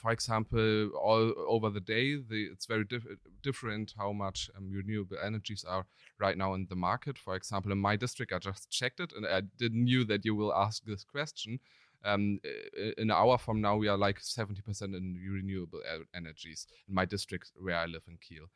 for 0.00 0.10
example, 0.12 0.90
all 0.90 1.32
over 1.46 1.68
the 1.68 1.80
day, 1.80 2.16
the, 2.16 2.48
it's 2.52 2.66
very 2.66 2.84
diff- 2.84 3.06
different 3.42 3.94
how 3.98 4.12
much 4.12 4.50
um, 4.56 4.70
renewable 4.70 5.18
energies 5.22 5.64
are 5.64 5.84
right 6.18 6.38
now 6.38 6.54
in 6.54 6.66
the 6.70 6.76
market. 6.76 7.18
For 7.18 7.34
example, 7.34 7.70
in 7.70 7.78
my 7.78 7.96
district, 7.96 8.32
I 8.32 8.38
just 8.38 8.70
checked 8.70 9.00
it, 9.00 9.12
and 9.14 9.26
I 9.26 9.42
didn't 9.58 9.84
knew 9.84 10.04
that 10.04 10.24
you 10.24 10.34
will 10.34 10.54
ask 10.54 10.84
this 10.84 11.04
question. 11.04 11.60
Um, 12.02 12.40
in 12.74 12.94
an 12.96 13.10
hour 13.10 13.36
from 13.36 13.60
now, 13.60 13.76
we 13.76 13.88
are 13.88 13.98
like 13.98 14.20
70% 14.20 14.82
in 14.82 15.18
renewable 15.30 15.80
energies 16.14 16.66
in 16.88 16.94
my 16.94 17.04
district 17.04 17.52
where 17.60 17.76
I 17.76 17.84
live 17.84 18.04
in 18.08 18.16
Kiel. 18.16 18.46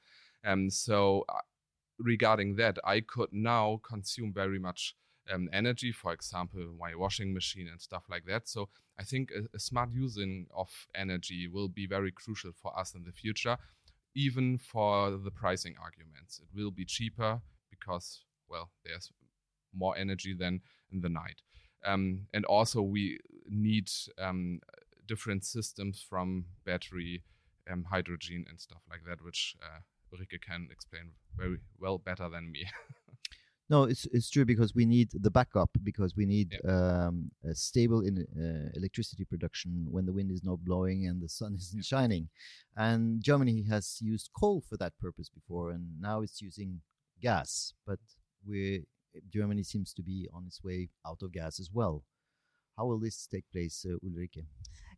Um, 0.47 0.71
so 0.71 1.25
uh, 1.29 1.41
regarding 1.99 2.57
that, 2.57 2.79
I 2.85 3.01
could 3.01 3.31
now 3.33 3.81
consume 3.87 4.33
very 4.33 4.59
much 4.59 4.95
um, 5.33 5.49
energy, 5.53 5.93
for 5.93 6.13
example, 6.13 6.75
my 6.79 6.95
washing 6.95 7.33
machine 7.33 7.69
and 7.69 7.81
stuff 7.81 8.05
like 8.11 8.25
that. 8.27 8.49
So 8.49 8.69
I 8.99 9.05
think 9.05 9.31
a, 9.31 9.57
a 9.57 9.59
smart 9.59 9.91
using 9.93 10.47
of 10.55 10.71
energy 10.95 11.49
will 11.49 11.69
be 11.69 11.87
very 11.87 12.13
crucial 12.13 12.53
for 12.53 12.79
us 12.79 12.95
in 12.95 13.05
the 13.05 13.13
future, 13.13 13.57
even 14.15 14.59
for 14.59 15.11
the 15.11 15.31
pricing 15.31 15.75
arguments. 15.83 16.41
It 16.41 16.49
will 16.55 16.71
be 16.71 16.85
cheaper 16.85 17.41
because, 17.71 18.25
well, 18.49 18.71
there's 18.85 19.11
more 19.75 19.97
energy 19.97 20.35
than 20.35 20.61
in 20.93 21.01
the 21.01 21.09
night. 21.09 21.41
Um, 21.85 22.27
and 22.33 22.45
also, 22.45 22.81
we 22.81 23.19
need 23.49 23.91
um, 24.19 24.61
different 25.07 25.45
systems 25.45 26.05
from 26.09 26.47
battery, 26.65 27.25
um, 27.71 27.85
hydrogen, 27.91 28.47
and 28.49 28.59
stuff 28.61 28.83
like 28.89 29.01
that, 29.07 29.23
which 29.23 29.57
uh, 29.63 29.81
Ulrike 30.15 30.41
can 30.41 30.69
explain 30.71 31.13
very 31.37 31.59
well 31.79 31.99
better 31.99 32.29
than 32.29 32.53
me. 32.53 32.67
No, 33.71 33.85
it's 33.85 34.07
it's 34.13 34.29
true 34.29 34.45
because 34.45 34.75
we 34.75 34.85
need 34.85 35.09
the 35.15 35.31
backup 35.31 35.71
because 35.83 36.15
we 36.15 36.27
need 36.27 36.59
um, 36.69 37.31
a 37.43 37.55
stable 37.55 38.03
in 38.03 38.19
uh, 38.19 38.69
electricity 38.75 39.25
production 39.25 39.87
when 39.91 40.05
the 40.05 40.13
wind 40.13 40.31
is 40.31 40.45
not 40.45 40.63
blowing 40.63 41.07
and 41.07 41.23
the 41.23 41.31
sun 41.31 41.55
isn't 41.59 41.85
shining, 41.85 42.29
and 42.77 43.23
Germany 43.23 43.65
has 43.71 43.99
used 44.03 44.29
coal 44.39 44.63
for 44.69 44.77
that 44.77 44.93
purpose 44.99 45.31
before, 45.31 45.71
and 45.71 45.99
now 45.99 46.21
it's 46.21 46.43
using 46.43 46.83
gas. 47.23 47.73
But 47.87 48.01
we 48.47 48.85
Germany 49.33 49.63
seems 49.63 49.95
to 49.95 50.03
be 50.03 50.29
on 50.35 50.45
its 50.47 50.63
way 50.63 50.91
out 51.07 51.23
of 51.23 51.33
gas 51.33 51.59
as 51.59 51.71
well. 51.73 52.05
How 52.77 52.85
will 52.87 52.99
this 52.99 53.27
take 53.27 53.45
place, 53.51 53.87
uh, 53.89 53.97
Ulrike? 54.05 54.45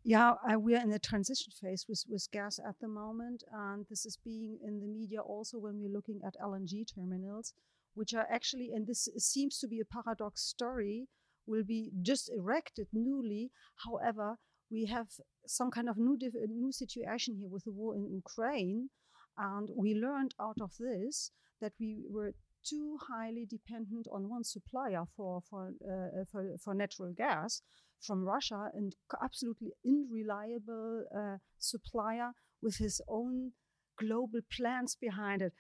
Yeah, 0.09 0.35
uh, 0.49 0.57
we 0.61 0.77
are 0.77 0.83
in 0.83 0.93
a 0.93 1.01
transition 1.01 1.53
phase 1.61 1.85
with, 1.89 2.05
with 2.09 2.29
gas 2.31 2.61
at 2.61 2.77
the 2.81 2.87
moment, 2.87 3.43
and 3.53 3.85
this 3.91 4.07
is 4.07 4.17
being 4.25 4.57
in 4.63 4.79
the 4.79 4.87
media 4.87 5.21
also 5.21 5.59
when 5.59 5.81
we're 5.81 5.93
looking 5.93 6.21
at 6.25 6.37
LNG 6.41 6.85
terminals, 6.95 7.53
which 7.95 8.15
are 8.15 8.29
actually, 8.31 8.71
and 8.73 8.87
this 8.87 9.09
seems 9.19 9.59
to 9.59 9.67
be 9.67 9.81
a 9.81 9.85
paradox 9.85 10.43
story, 10.43 11.09
will 11.45 11.65
be 11.65 11.91
just 12.03 12.31
erected 12.31 12.87
newly. 12.93 13.51
However, 13.85 14.37
we 14.71 14.85
have 14.85 15.09
some 15.45 15.73
kind 15.73 15.89
of 15.89 15.97
new 15.99 16.17
new 16.51 16.71
situation 16.71 17.35
here 17.35 17.49
with 17.49 17.65
the 17.65 17.73
war 17.73 17.97
in 17.97 18.09
Ukraine, 18.09 18.91
and 19.37 19.69
we 19.75 19.93
learned 19.93 20.37
out 20.41 20.61
of 20.61 20.71
this 20.79 21.33
that 21.61 21.73
we 21.81 22.05
were 22.09 22.33
too 22.69 22.99
highly 23.09 23.47
dependent 23.47 24.07
on 24.13 24.29
one 24.29 24.45
supplier 24.45 25.05
for 25.17 25.43
for 25.49 25.73
uh, 25.85 26.25
for, 26.31 26.57
for 26.63 26.75
natural 26.75 27.13
gas 27.17 27.63
from 28.01 28.25
Russia 28.25 28.71
and 28.75 28.95
absolutely 29.23 29.73
unreliable 29.85 31.05
uh, 31.17 31.37
supplier 31.59 32.33
with 32.63 32.77
his 32.77 33.01
own 33.09 33.53
global 33.99 34.41
plans 34.57 34.97
behind 35.01 35.43
it. 35.43 35.53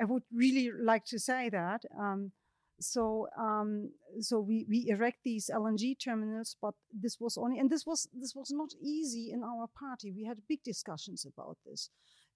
I 0.00 0.04
would 0.04 0.22
really 0.32 0.70
like 0.72 1.04
to 1.06 1.18
say 1.18 1.50
that. 1.50 1.82
Um, 1.98 2.32
so 2.80 3.28
um, 3.38 3.90
so 4.20 4.40
we, 4.40 4.66
we 4.68 4.86
erect 4.88 5.18
these 5.24 5.50
LNG 5.54 5.96
terminals, 6.02 6.56
but 6.60 6.74
this 6.92 7.18
was 7.20 7.36
only 7.38 7.58
and 7.58 7.70
this 7.70 7.84
was 7.86 8.08
this 8.12 8.34
was 8.34 8.50
not 8.50 8.70
easy 8.82 9.30
in 9.32 9.42
our 9.42 9.68
party. 9.78 10.12
We 10.14 10.24
had 10.24 10.38
big 10.48 10.62
discussions 10.64 11.24
about 11.24 11.58
this. 11.64 11.90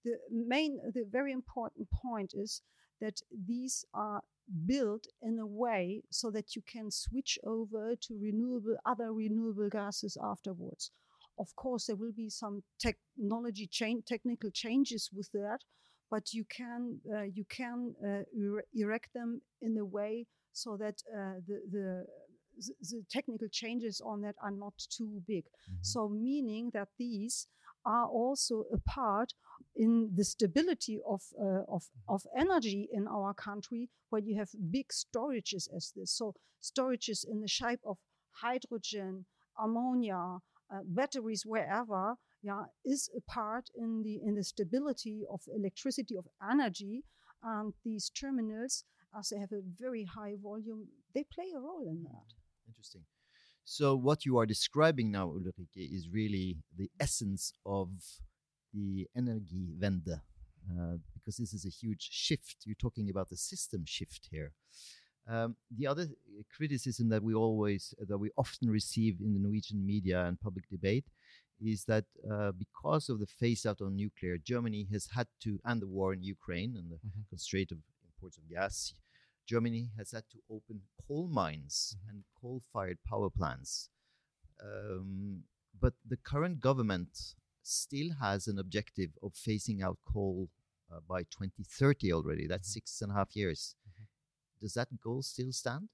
The 0.05 0.19
main 0.31 0.79
the 0.95 1.05
very 1.11 1.33
important 1.33 1.89
point 1.91 2.33
is 2.35 2.63
that 3.01 3.21
these 3.47 3.85
are 3.95 4.23
built 4.67 5.07
in 5.23 5.39
a 5.39 5.47
way 5.47 6.03
so 6.11 6.31
that 6.31 6.55
you 6.55 6.63
can 6.63 6.91
switch 6.91 7.39
over 7.45 7.95
to 8.01 8.19
renewable 8.21 8.77
other 8.85 9.13
renewable 9.13 9.69
gases 9.69 10.17
afterwards. 10.23 10.91
Of 11.39 11.55
course, 11.57 11.87
there 11.87 11.97
will 11.97 12.13
be 12.13 12.31
some 12.31 12.63
technology 12.79 13.67
change, 13.67 14.05
technical 14.07 14.51
changes 14.51 15.11
with 15.13 15.31
that, 15.33 15.61
but 16.11 16.33
you 16.33 16.45
can 16.45 17.01
uh, 17.13 17.23
you 17.23 17.45
can 17.45 17.95
uh, 18.03 18.23
er- 18.41 18.65
erect 18.75 19.13
them 19.15 19.43
in 19.61 19.77
a 19.77 19.85
way 19.85 20.27
so 20.53 20.77
that 20.79 21.03
uh, 21.15 21.41
the, 21.47 21.61
the 21.71 22.07
the 22.59 22.75
the 22.91 23.03
technical 23.11 23.49
changes 23.49 24.01
on 24.01 24.23
that 24.23 24.37
are 24.43 24.51
not 24.51 24.75
too 24.91 25.23
big. 25.27 25.45
So 25.83 26.09
meaning 26.09 26.71
that 26.73 26.89
these 26.99 27.47
are 27.85 28.07
also 28.07 28.65
a 28.73 28.79
part 28.79 29.33
in 29.77 30.11
the 30.15 30.25
stability 30.25 31.01
of, 31.07 31.23
uh, 31.41 31.63
of, 31.69 31.85
of 32.09 32.23
energy 32.37 32.89
in 32.93 33.07
our 33.07 33.35
country 33.35 33.89
when 34.11 34.27
you 34.27 34.39
have 34.39 34.49
big 34.71 34.89
storages 34.89 35.69
as 35.77 35.93
this. 35.95 36.13
So 36.13 36.35
storages 36.63 37.25
in 37.29 37.41
the 37.41 37.49
shape 37.49 37.81
of 37.85 37.99
hydrogen, 38.33 39.27
ammonia, 39.59 40.39
uh, 40.73 40.81
batteries, 40.85 41.45
wherever, 41.47 42.15
yeah, 42.43 42.65
is 42.85 43.09
a 43.17 43.21
part 43.31 43.69
in 43.77 44.03
the 44.03 44.21
in 44.27 44.35
the 44.35 44.45
stability 44.45 45.23
of 45.31 45.41
electricity 45.55 46.17
of 46.17 46.27
energy. 46.51 47.05
And 47.43 47.75
these 47.85 48.11
terminals, 48.11 48.85
as 49.17 49.29
they 49.29 49.39
have 49.39 49.53
a 49.53 49.63
very 49.79 50.05
high 50.05 50.35
volume, 50.43 50.89
they 51.15 51.25
play 51.33 51.53
a 51.55 51.61
role 51.61 51.87
in 51.89 52.03
that. 52.05 52.35
Interesting. 52.67 53.03
So 53.65 53.97
what 53.97 54.25
you 54.25 54.39
are 54.39 54.47
describing 54.47 55.11
now, 55.11 55.29
Ulrike, 55.29 55.67
is 55.77 56.09
really 56.13 56.57
the 56.77 56.91
essence 57.01 57.53
of 57.65 57.91
the 58.77 59.09
Energiewende, 59.21 60.21
uh, 60.71 60.97
because 61.15 61.37
this 61.39 61.53
is 61.59 61.65
a 61.65 61.77
huge 61.83 62.05
shift. 62.11 62.57
You're 62.67 62.85
talking 62.87 63.09
about 63.11 63.29
the 63.31 63.37
system 63.37 63.85
shift 63.87 64.29
here. 64.31 64.51
Um, 65.29 65.57
the 65.77 65.87
other 65.93 66.03
uh, 66.03 66.43
criticism 66.57 67.09
that 67.09 67.23
we 67.29 67.35
always, 67.35 67.83
that 68.11 68.19
we 68.19 68.31
often 68.37 68.69
receive 68.71 69.15
in 69.21 69.31
the 69.35 69.41
Norwegian 69.41 69.85
media 69.85 70.19
and 70.27 70.41
public 70.41 70.67
debate, 70.77 71.07
is 71.61 71.85
that 71.87 72.05
uh, 72.31 72.53
because 72.53 73.09
of 73.09 73.19
the 73.19 73.27
phase 73.41 73.65
out 73.67 73.81
on 73.81 73.97
nuclear, 73.97 74.37
Germany 74.39 74.87
has 74.93 75.09
had 75.17 75.27
to, 75.45 75.59
and 75.65 75.81
the 75.81 75.87
war 75.97 76.13
in 76.13 76.23
Ukraine 76.23 76.73
and 76.79 76.87
the 76.93 77.01
Mhm. 77.07 77.29
constraint 77.33 77.71
of 77.73 77.79
imports 78.09 78.37
of 78.39 78.45
gas, 78.57 78.95
Germany 79.53 79.85
has 79.99 80.11
had 80.17 80.27
to 80.33 80.39
open 80.57 80.83
coal 81.07 81.29
mines 81.29 81.77
Mhm. 81.97 82.09
and 82.09 82.25
coal-fired 82.41 82.99
power 83.11 83.31
plants. 83.31 83.89
Um, 84.69 85.45
but 85.83 85.95
the 86.13 86.21
current 86.31 86.61
government 86.61 87.11
still 87.67 88.15
has 88.21 88.47
an 88.49 88.59
objective 88.59 89.11
of 89.23 89.33
phasing 89.35 89.83
out 89.83 89.99
coal 90.05 90.51
uh, 90.93 91.01
by 91.09 91.25
2030 91.25 92.13
already. 92.13 92.47
That's 92.47 92.69
Mhm. 92.69 92.73
six 92.73 93.03
and 93.03 93.13
a 93.13 93.15
half 93.15 93.35
years. 93.37 93.75
Mhm. 93.89 94.07
Does 94.61 94.75
that 94.75 95.01
goal 95.01 95.23
still 95.23 95.53
stand? 95.53 95.89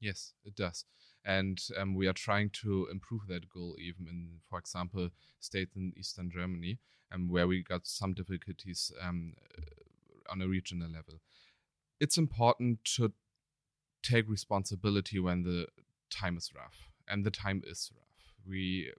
Yes, 0.00 0.34
it 0.44 0.56
does. 0.56 0.84
And 1.24 1.62
um, 1.76 1.94
we 1.94 2.08
are 2.08 2.12
trying 2.12 2.50
to 2.62 2.88
improve 2.90 3.26
that 3.28 3.48
goal 3.48 3.76
even 3.78 4.08
in, 4.08 4.40
for 4.48 4.58
example, 4.58 5.10
states 5.38 5.76
in 5.76 5.92
Eastern 5.96 6.30
Germany, 6.30 6.78
um, 7.12 7.28
where 7.28 7.46
we 7.46 7.62
got 7.62 7.86
some 7.86 8.12
difficulties 8.12 8.90
um, 9.00 9.34
on 10.28 10.42
a 10.42 10.48
regional 10.48 10.88
level. 10.90 11.20
It's 12.00 12.18
important 12.18 12.84
to 12.96 13.12
take 14.02 14.28
responsibility 14.28 15.18
when 15.20 15.42
the 15.44 15.68
time 16.10 16.36
is 16.36 16.52
rough, 16.54 16.90
and 17.08 17.24
the 17.24 17.30
time 17.30 17.62
is 17.66 17.90
rough. 17.94 18.34
We 18.48 18.92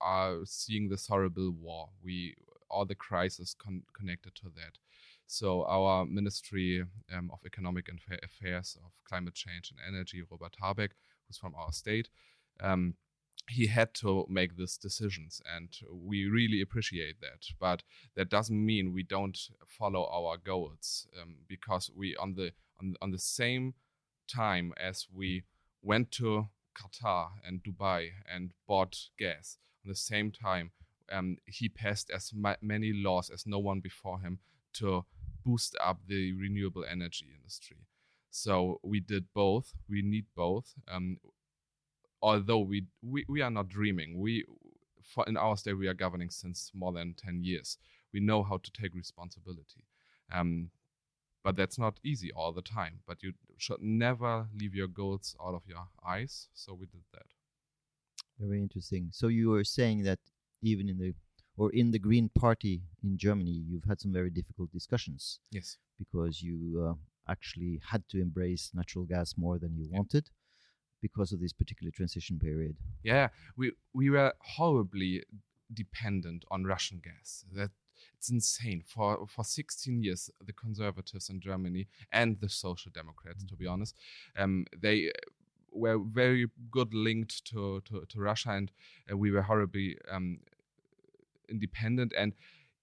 are 0.00 0.40
seeing 0.44 0.88
this 0.88 1.06
horrible 1.06 1.50
war. 1.50 1.88
We 2.02 2.34
all 2.70 2.84
the 2.84 2.94
crisis 2.94 3.54
con- 3.54 3.84
connected 3.96 4.34
to 4.36 4.50
that. 4.56 4.78
So 5.26 5.64
our 5.64 6.04
Ministry 6.04 6.84
um, 7.12 7.30
of 7.32 7.38
Economic 7.46 7.88
and 7.88 8.00
Fa- 8.00 8.18
Affairs 8.22 8.76
of 8.84 8.90
Climate 9.08 9.34
Change 9.34 9.70
and 9.70 9.94
Energy, 9.94 10.22
Robert 10.30 10.56
Habeck, 10.62 10.90
who's 11.26 11.38
from 11.38 11.54
our 11.54 11.72
state, 11.72 12.08
um, 12.60 12.94
he 13.48 13.66
had 13.66 13.92
to 13.94 14.26
make 14.28 14.56
these 14.56 14.76
decisions, 14.76 15.42
and 15.54 15.68
we 15.90 16.26
really 16.26 16.62
appreciate 16.62 17.20
that. 17.20 17.46
But 17.60 17.82
that 18.16 18.30
doesn't 18.30 18.64
mean 18.64 18.92
we 18.92 19.02
don't 19.02 19.38
follow 19.66 20.06
our 20.10 20.36
goals, 20.38 21.06
um, 21.20 21.36
because 21.46 21.90
we 21.94 22.16
on 22.16 22.34
the 22.34 22.52
on 22.80 22.94
on 23.02 23.10
the 23.10 23.18
same 23.18 23.74
time 24.28 24.72
as 24.80 25.06
we 25.12 25.44
went 25.82 26.10
to 26.12 26.48
Qatar 26.74 27.28
and 27.46 27.62
Dubai 27.62 28.10
and 28.32 28.52
bought 28.66 29.10
gas, 29.18 29.58
on 29.84 29.90
the 29.90 29.96
same 29.96 30.30
time 30.30 30.70
um, 31.12 31.36
he 31.46 31.68
passed 31.68 32.10
as 32.10 32.32
ma- 32.34 32.56
many 32.60 32.92
laws 32.92 33.30
as 33.30 33.46
no 33.46 33.58
one 33.58 33.80
before 33.80 34.20
him 34.20 34.38
to 34.74 35.04
boost 35.44 35.76
up 35.82 35.98
the 36.06 36.32
renewable 36.32 36.84
energy 36.90 37.26
industry. 37.36 37.76
So 38.30 38.80
we 38.82 39.00
did 39.00 39.26
both. 39.34 39.74
We 39.88 40.02
need 40.02 40.26
both. 40.34 40.74
Um, 40.88 41.18
although 42.22 42.60
we, 42.60 42.86
we 43.02 43.24
we 43.28 43.42
are 43.42 43.50
not 43.50 43.68
dreaming. 43.68 44.18
We 44.18 44.44
for 45.02 45.24
in 45.28 45.36
our 45.36 45.56
state 45.56 45.74
we 45.74 45.88
are 45.88 45.94
governing 45.94 46.30
since 46.30 46.70
more 46.74 46.92
than 46.92 47.14
ten 47.14 47.44
years. 47.44 47.78
We 48.12 48.20
know 48.20 48.42
how 48.42 48.58
to 48.58 48.70
take 48.72 48.94
responsibility. 48.94 49.84
Um, 50.32 50.70
but 51.42 51.56
that's 51.56 51.78
not 51.78 52.00
easy 52.02 52.32
all 52.32 52.52
the 52.52 52.62
time. 52.62 53.00
But 53.06 53.22
you 53.22 53.34
should 53.58 53.82
never 53.82 54.46
leave 54.58 54.74
your 54.74 54.88
goals 54.88 55.36
out 55.44 55.54
of 55.54 55.62
your 55.68 55.88
eyes. 56.06 56.48
So 56.54 56.72
we 56.74 56.86
did 56.86 57.02
that. 57.12 57.26
Very 58.38 58.60
interesting. 58.60 59.08
So 59.12 59.28
you 59.28 59.50
were 59.50 59.64
saying 59.64 60.02
that 60.04 60.18
even 60.62 60.88
in 60.88 60.98
the 60.98 61.14
or 61.56 61.70
in 61.72 61.92
the 61.92 62.00
Green 62.00 62.28
Party 62.30 62.82
in 63.02 63.16
Germany, 63.16 63.52
you've 63.68 63.84
had 63.84 64.00
some 64.00 64.12
very 64.12 64.30
difficult 64.30 64.72
discussions 64.72 65.38
Yes. 65.52 65.78
because 65.98 66.42
you 66.42 66.84
uh, 66.84 66.94
actually 67.30 67.80
had 67.90 68.08
to 68.08 68.20
embrace 68.20 68.72
natural 68.74 69.04
gas 69.04 69.34
more 69.36 69.58
than 69.58 69.76
you 69.76 69.84
Yeah. 69.84 69.96
wanted 69.98 70.30
because 71.00 71.32
of 71.32 71.40
this 71.40 71.52
particular 71.52 71.92
transition 71.92 72.38
period. 72.38 72.76
Yeah, 73.04 73.28
we 73.56 73.72
we 73.92 74.10
were 74.10 74.32
horribly 74.56 75.22
dependent 75.72 76.44
on 76.50 76.64
Russian 76.64 77.00
gas. 77.04 77.44
That 77.52 77.70
it's 78.18 78.30
insane. 78.30 78.82
For 78.86 79.26
for 79.28 79.44
16 79.44 80.02
years, 80.02 80.30
the 80.44 80.52
conservatives 80.52 81.28
in 81.30 81.40
Germany 81.40 81.86
and 82.10 82.40
the 82.40 82.48
social 82.48 82.90
democrats, 82.92 83.44
to 83.44 83.56
be 83.56 83.66
honest, 83.66 83.94
um, 84.36 84.66
they 84.76 85.12
were 85.74 85.98
very 85.98 86.46
good 86.70 86.94
linked 86.94 87.44
to 87.46 87.82
to, 87.86 88.04
to 88.08 88.20
Russia, 88.20 88.50
and 88.50 88.70
uh, 89.10 89.16
we 89.16 89.30
were 89.30 89.42
horribly 89.42 89.98
um, 90.10 90.38
independent. 91.48 92.12
And 92.16 92.34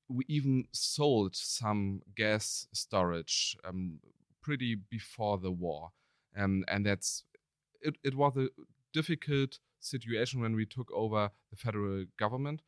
we 0.09 0.25
even 0.27 0.65
sold 0.71 1.35
some 1.35 2.01
gas 2.15 2.67
storage 2.73 3.57
um, 3.63 3.99
pretty 4.41 4.75
before 4.75 5.37
the 5.37 5.51
war, 5.51 5.91
um, 6.37 6.63
and 6.67 6.85
that's 6.85 7.23
it. 7.81 7.95
It 8.03 8.15
was 8.15 8.37
a 8.37 8.49
difficult 8.93 9.59
situation 9.79 10.41
when 10.41 10.55
we 10.55 10.65
took 10.65 10.91
over 10.91 11.31
the 11.49 11.55
federal 11.55 12.05
government 12.17 12.61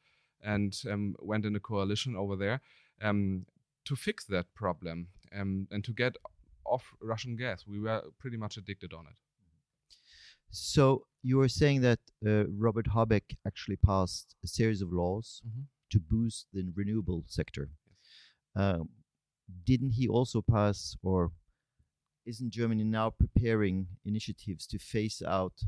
and 0.43 0.75
um, 0.89 1.15
went 1.19 1.45
in 1.45 1.55
a 1.55 1.59
coalition 1.59 2.15
over 2.15 2.36
there 2.36 2.59
um, 3.01 3.45
to 3.86 3.95
fix 3.95 4.25
that 4.25 4.53
problem 4.53 5.07
um, 5.38 5.67
and 5.71 5.83
to 5.83 5.93
get 5.93 6.15
off 6.65 6.93
Russian 7.01 7.36
gas. 7.36 7.65
We 7.67 7.79
were 7.79 8.01
pretty 8.19 8.38
much 8.38 8.57
addicted 8.57 8.93
on 8.93 9.05
it. 9.07 9.15
So 10.53 11.07
you 11.23 11.37
were 11.37 11.49
saying 11.49 11.81
that 11.81 11.99
uh, 12.25 12.45
Robert 12.47 12.85
Habeck 12.89 13.35
actually 13.45 13.77
passed 13.77 14.35
a 14.43 14.47
series 14.47 14.81
of 14.83 14.93
laws 14.93 15.41
Mhm. 15.45 15.65
to 15.89 15.99
boost 15.99 16.47
the 16.53 16.69
renewable 16.75 17.23
sector. 17.27 17.71
Um, 18.55 18.89
didn't 19.65 19.91
he 19.93 20.07
also 20.07 20.41
pass, 20.43 20.95
or 21.01 21.31
isn't 22.25 22.51
Germany 22.51 22.83
now 22.83 23.09
preparing 23.09 23.87
initiatives 24.05 24.67
to 24.67 24.77
phase 24.77 25.23
out 25.23 25.63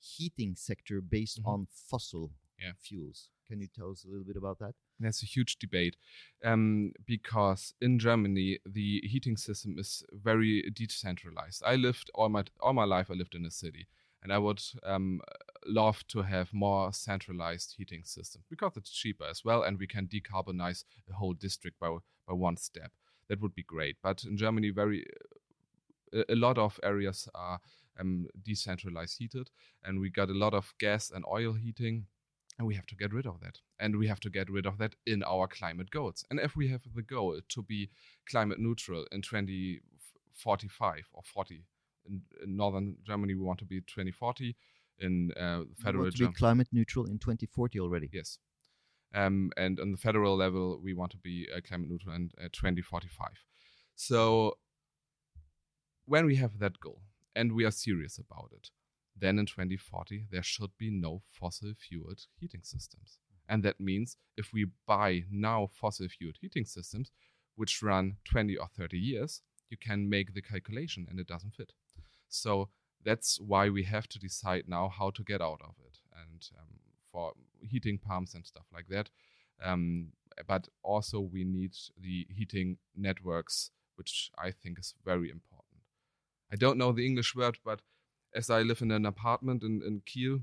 heating 0.00 0.56
sector 0.56 1.00
based 1.02 1.42
Mhm. 1.42 1.46
on 1.52 1.66
fossil 1.66 2.32
Yeah. 2.58 2.72
fuels? 2.78 3.30
Can 3.46 3.60
you 3.60 3.68
tell 3.68 3.90
us 3.90 4.04
a 4.04 4.08
little 4.08 4.24
bit 4.24 4.36
about 4.36 4.58
that? 4.60 4.74
There's 4.98 5.22
a 5.22 5.26
huge 5.26 5.58
debate 5.58 5.96
um, 6.42 6.92
because 7.04 7.74
in 7.82 7.98
Germany 7.98 8.60
the 8.64 9.00
heating 9.02 9.36
system 9.36 9.78
is 9.78 10.02
very 10.10 10.70
decentralized. 10.70 11.62
I 11.64 11.76
lived 11.76 12.10
all 12.14 12.30
my 12.30 12.44
all 12.60 12.72
my 12.72 12.84
life. 12.84 13.10
I 13.10 13.14
lived 13.14 13.34
in 13.34 13.44
a 13.44 13.50
city, 13.50 13.88
and 14.22 14.32
I 14.32 14.38
would 14.38 14.62
um, 14.84 15.20
love 15.66 16.06
to 16.08 16.22
have 16.22 16.52
more 16.52 16.92
centralized 16.92 17.74
heating 17.76 18.04
system 18.04 18.42
because 18.48 18.76
it's 18.76 18.90
cheaper 18.90 19.24
as 19.24 19.44
well, 19.44 19.62
and 19.62 19.78
we 19.78 19.86
can 19.86 20.06
decarbonize 20.06 20.84
a 21.10 21.14
whole 21.14 21.34
district 21.34 21.78
by 21.78 21.96
by 22.26 22.34
one 22.34 22.56
step. 22.56 22.92
That 23.28 23.40
would 23.40 23.54
be 23.54 23.62
great. 23.62 23.96
But 24.02 24.24
in 24.24 24.36
Germany, 24.36 24.70
very 24.70 25.04
a, 26.12 26.32
a 26.32 26.36
lot 26.36 26.58
of 26.58 26.78
areas 26.82 27.28
are 27.34 27.60
um, 27.98 28.26
decentralized 28.42 29.18
heated, 29.18 29.50
and 29.84 30.00
we 30.00 30.10
got 30.10 30.30
a 30.30 30.34
lot 30.34 30.54
of 30.54 30.74
gas 30.78 31.10
and 31.10 31.24
oil 31.30 31.54
heating 31.54 32.06
and 32.58 32.66
we 32.66 32.74
have 32.74 32.86
to 32.86 32.94
get 32.94 33.12
rid 33.12 33.26
of 33.26 33.40
that 33.40 33.58
and 33.80 33.96
we 33.96 34.06
have 34.06 34.20
to 34.20 34.30
get 34.30 34.50
rid 34.50 34.66
of 34.66 34.78
that 34.78 34.94
in 35.06 35.22
our 35.22 35.46
climate 35.48 35.90
goals 35.90 36.24
and 36.30 36.38
if 36.38 36.54
we 36.54 36.68
have 36.68 36.82
the 36.94 37.02
goal 37.02 37.40
to 37.48 37.62
be 37.62 37.90
climate 38.28 38.58
neutral 38.58 39.06
in 39.10 39.22
2045 39.22 41.08
or 41.12 41.22
40 41.24 41.64
in, 42.08 42.22
in 42.42 42.56
northern 42.56 42.96
germany 43.06 43.34
we 43.34 43.42
want 43.42 43.58
to 43.58 43.64
be 43.64 43.80
2040 43.80 44.56
in 44.98 45.32
uh, 45.32 45.62
federal 45.76 46.04
want 46.04 46.16
to 46.16 46.28
be 46.28 46.34
climate 46.34 46.68
neutral 46.72 47.06
in 47.06 47.18
2040 47.18 47.80
already. 47.80 48.08
yes 48.12 48.38
um, 49.14 49.50
and 49.58 49.78
on 49.78 49.92
the 49.92 49.98
federal 49.98 50.36
level 50.36 50.80
we 50.82 50.94
want 50.94 51.10
to 51.10 51.18
be 51.18 51.46
uh, 51.54 51.60
climate 51.66 51.90
neutral 51.90 52.14
in 52.14 52.30
uh, 52.38 52.48
2045 52.52 53.28
so 53.94 54.56
when 56.06 56.26
we 56.26 56.36
have 56.36 56.58
that 56.58 56.80
goal 56.80 57.00
and 57.34 57.52
we 57.52 57.64
are 57.64 57.70
serious 57.70 58.18
about 58.18 58.50
it 58.52 58.70
then 59.16 59.38
in 59.38 59.46
2040 59.46 60.26
there 60.30 60.42
should 60.42 60.70
be 60.78 60.90
no 60.90 61.22
fossil 61.30 61.72
fueled 61.74 62.26
heating 62.38 62.62
systems. 62.62 63.18
And 63.48 63.62
that 63.64 63.80
means 63.80 64.16
if 64.36 64.52
we 64.52 64.66
buy 64.86 65.24
now 65.30 65.68
fossil 65.72 66.08
fueled 66.08 66.38
heating 66.40 66.64
systems, 66.64 67.10
which 67.56 67.82
run 67.82 68.16
20 68.24 68.56
or 68.56 68.68
30 68.76 68.98
years, 68.98 69.42
you 69.68 69.76
can 69.76 70.08
make 70.08 70.34
the 70.34 70.42
calculation 70.42 71.06
and 71.08 71.20
it 71.20 71.26
doesn't 71.26 71.54
fit. 71.54 71.72
So 72.32 72.68
that's 73.04 73.40
why 73.40 73.68
we 73.68 73.84
have 73.84 74.08
to 74.08 74.18
decide 74.18 74.64
now 74.68 74.88
how 74.88 75.10
to 75.10 75.22
get 75.22 75.40
out 75.40 75.60
of 75.62 75.74
it. 75.84 75.98
And 76.14 76.48
um, 76.58 76.82
for 77.12 77.34
heating 77.60 77.98
pumps 77.98 78.34
and 78.34 78.44
stuff 78.46 78.64
like 78.72 78.88
that. 78.88 79.10
Um, 79.62 80.08
but 80.48 80.68
also, 80.82 81.20
we 81.20 81.44
need 81.44 81.74
the 82.00 82.26
heating 82.34 82.78
networks, 82.96 83.70
which 83.96 84.30
I 84.38 84.50
think 84.50 84.78
is 84.78 84.94
very 85.04 85.30
important. 85.30 85.82
I 86.50 86.56
don't 86.56 86.78
know 86.78 86.90
the 86.92 87.06
English 87.06 87.36
word, 87.36 87.58
but 87.64 87.82
as 88.34 88.48
I 88.48 88.62
live 88.62 88.80
in 88.80 88.90
an 88.90 89.04
apartment 89.04 89.62
in, 89.62 89.82
in 89.86 90.02
Kiel, 90.06 90.40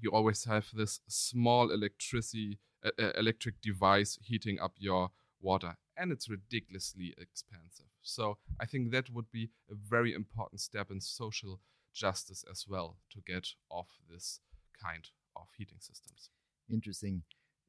you 0.00 0.10
always 0.12 0.44
have 0.44 0.68
this 0.72 1.00
small 1.08 1.72
electricity 1.72 2.60
uh, 2.84 3.10
electric 3.16 3.60
device 3.60 4.18
heating 4.22 4.60
up 4.60 4.74
your 4.78 5.10
water, 5.40 5.76
and 5.96 6.12
it's 6.12 6.30
ridiculously 6.30 7.12
expensive. 7.18 7.86
So 8.08 8.38
I 8.58 8.64
think 8.64 8.90
that 8.90 9.10
would 9.10 9.30
be 9.30 9.50
a 9.70 9.74
very 9.74 10.14
important 10.14 10.60
step 10.60 10.90
in 10.90 11.00
social 11.00 11.60
justice 11.94 12.42
as 12.50 12.64
well 12.66 12.96
to 13.10 13.20
get 13.20 13.48
off 13.70 13.88
this 14.10 14.40
kind 14.82 15.04
of 15.36 15.46
heating 15.56 15.78
systems. 15.80 16.30
Interesting. 16.72 17.22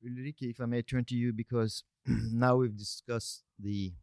Ulrike, 0.05 0.49
if 0.53 0.61
I 0.61 0.65
may 0.65 0.81
turn 0.81 1.03
to 1.05 1.15
you, 1.15 1.33
because 1.33 1.83
now 2.07 2.55
we've 2.55 2.77
discussed 2.77 3.43
the 3.59 3.93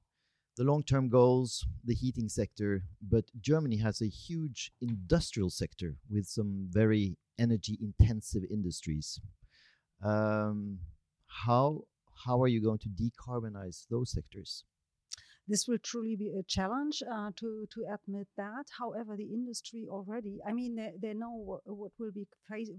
the 0.59 0.64
long-term 0.64 1.11
goals, 1.11 1.66
the 1.85 1.94
heating 1.94 2.31
sector, 2.31 2.85
but 3.03 3.25
Germany 3.38 3.77
has 3.77 4.01
a 4.01 4.09
huge 4.09 4.72
industrial 4.81 5.51
sector 5.51 5.96
with 6.11 6.27
some 6.27 6.66
very 6.70 7.18
energy-intensive 7.38 8.42
industries. 8.51 9.20
Um, 10.03 10.79
how 11.44 11.83
how 12.25 12.42
are 12.42 12.49
you 12.49 12.62
going 12.62 12.79
to 12.79 12.88
decarbonize 12.88 13.87
those 13.90 14.12
sectors? 14.12 14.64
This 15.48 15.68
will 15.68 15.78
truly 15.78 16.16
be 16.16 16.35
a 16.38 16.42
challenge 16.42 17.02
uh, 17.02 17.30
to 17.37 17.66
to 17.74 17.85
admit 17.94 18.28
that. 18.37 18.66
However, 18.78 19.16
the 19.16 19.32
industry 19.38 19.87
already, 19.88 20.38
I 20.46 20.52
mean, 20.52 20.74
they, 20.76 20.92
they 21.00 21.14
know 21.14 21.32
what, 21.32 21.61
what 21.64 21.92
will 21.98 22.12
be 22.12 22.26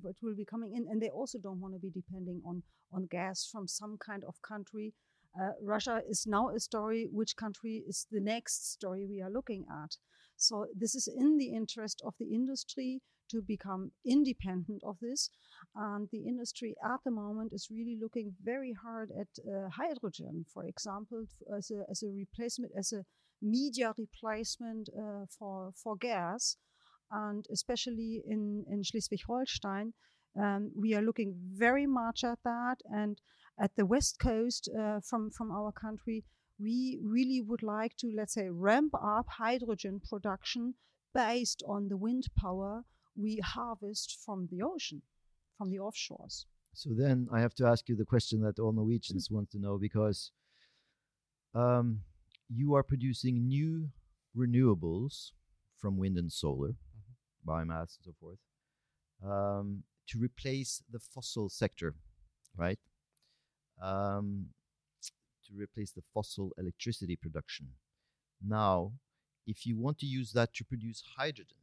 what 0.01 0.15
will 0.21 0.35
be 0.35 0.45
coming 0.45 0.75
in, 0.75 0.87
and 0.89 1.01
they 1.01 1.09
also 1.09 1.37
don't 1.39 1.61
want 1.61 1.73
to 1.75 1.79
be 1.79 1.89
depending 1.89 2.41
on 2.45 2.63
on 2.91 3.07
gas 3.09 3.47
from 3.51 3.67
some 3.67 3.97
kind 3.97 4.23
of 4.27 4.41
country. 4.41 4.93
Uh, 5.39 5.51
Russia 5.61 6.01
is 6.09 6.25
now 6.25 6.49
a 6.49 6.59
story. 6.59 7.07
Which 7.11 7.35
country 7.35 7.83
is 7.87 8.07
the 8.11 8.21
next 8.21 8.71
story 8.73 9.05
we 9.05 9.21
are 9.21 9.29
looking 9.31 9.65
at? 9.83 9.97
So 10.35 10.67
this 10.75 10.93
is 10.93 11.07
in 11.07 11.37
the 11.37 11.53
interest 11.53 12.01
of 12.05 12.13
the 12.19 12.33
industry 12.33 13.01
to 13.29 13.41
become 13.41 13.91
independent 14.05 14.81
of 14.83 14.97
this. 15.01 15.29
And 15.75 16.07
the 16.11 16.27
industry 16.27 16.75
at 16.83 16.99
the 17.03 17.11
moment 17.11 17.53
is 17.53 17.69
really 17.71 17.97
looking 18.01 18.33
very 18.43 18.73
hard 18.73 19.11
at 19.11 19.27
uh, 19.45 19.69
hydrogen, 19.69 20.45
for 20.53 20.65
example, 20.65 21.25
as 21.55 21.71
a, 21.71 21.83
as 21.89 22.03
a 22.03 22.11
replacement, 22.11 22.71
as 22.77 22.93
a 22.93 23.05
media 23.41 23.93
replacement 23.97 24.89
uh, 24.97 25.25
for, 25.37 25.71
for 25.81 25.95
gas. 25.95 26.57
And 27.11 27.45
especially 27.51 28.23
in, 28.27 28.65
in 28.69 28.83
Schleswig 28.83 29.21
Holstein, 29.27 29.93
um, 30.39 30.71
we 30.75 30.93
are 30.93 31.01
looking 31.01 31.35
very 31.53 31.87
much 31.87 32.23
at 32.23 32.39
that. 32.43 32.77
And 32.85 33.19
at 33.59 33.75
the 33.75 33.85
west 33.85 34.19
coast 34.19 34.69
uh, 34.77 34.99
from, 35.01 35.31
from 35.31 35.51
our 35.51 35.71
country, 35.71 36.23
we 36.59 36.99
really 37.03 37.41
would 37.41 37.63
like 37.63 37.95
to, 37.97 38.11
let's 38.15 38.33
say, 38.33 38.49
ramp 38.49 38.93
up 38.95 39.27
hydrogen 39.37 40.01
production 40.09 40.75
based 41.13 41.63
on 41.67 41.87
the 41.87 41.97
wind 41.97 42.27
power 42.37 42.83
we 43.19 43.39
harvest 43.43 44.19
from 44.23 44.47
the 44.51 44.61
ocean, 44.61 45.01
from 45.57 45.69
the 45.69 45.77
offshores. 45.77 46.45
So 46.73 46.91
then 46.93 47.27
I 47.33 47.41
have 47.41 47.55
to 47.55 47.65
ask 47.65 47.89
you 47.89 47.95
the 47.95 48.05
question 48.05 48.41
that 48.41 48.59
all 48.59 48.71
Norwegians 48.71 49.31
want 49.31 49.49
to 49.51 49.59
know 49.59 49.77
because 49.77 50.31
um, 51.55 52.01
you 52.49 52.75
are 52.75 52.83
producing 52.83 53.47
new 53.47 53.89
renewables 54.37 55.31
from 55.77 55.97
wind 55.97 56.17
and 56.17 56.31
solar, 56.31 56.69
mm-hmm. 56.69 57.49
biomass 57.49 57.97
and 57.97 58.05
so 58.05 58.13
forth, 58.19 58.37
um, 59.25 59.83
to 60.07 60.19
replace 60.19 60.83
the 60.91 60.99
fossil 60.99 61.49
sector, 61.49 61.95
right? 62.55 62.79
Um, 63.81 64.47
to 65.47 65.53
replace 65.55 65.91
the 65.91 66.03
fossil 66.13 66.51
electricity 66.57 67.15
production. 67.15 67.67
Now, 68.45 68.91
if 69.47 69.65
you 69.65 69.77
want 69.77 69.97
to 69.99 70.05
use 70.05 70.33
that 70.33 70.53
to 70.55 70.63
produce 70.65 71.01
hydrogen, 71.17 71.57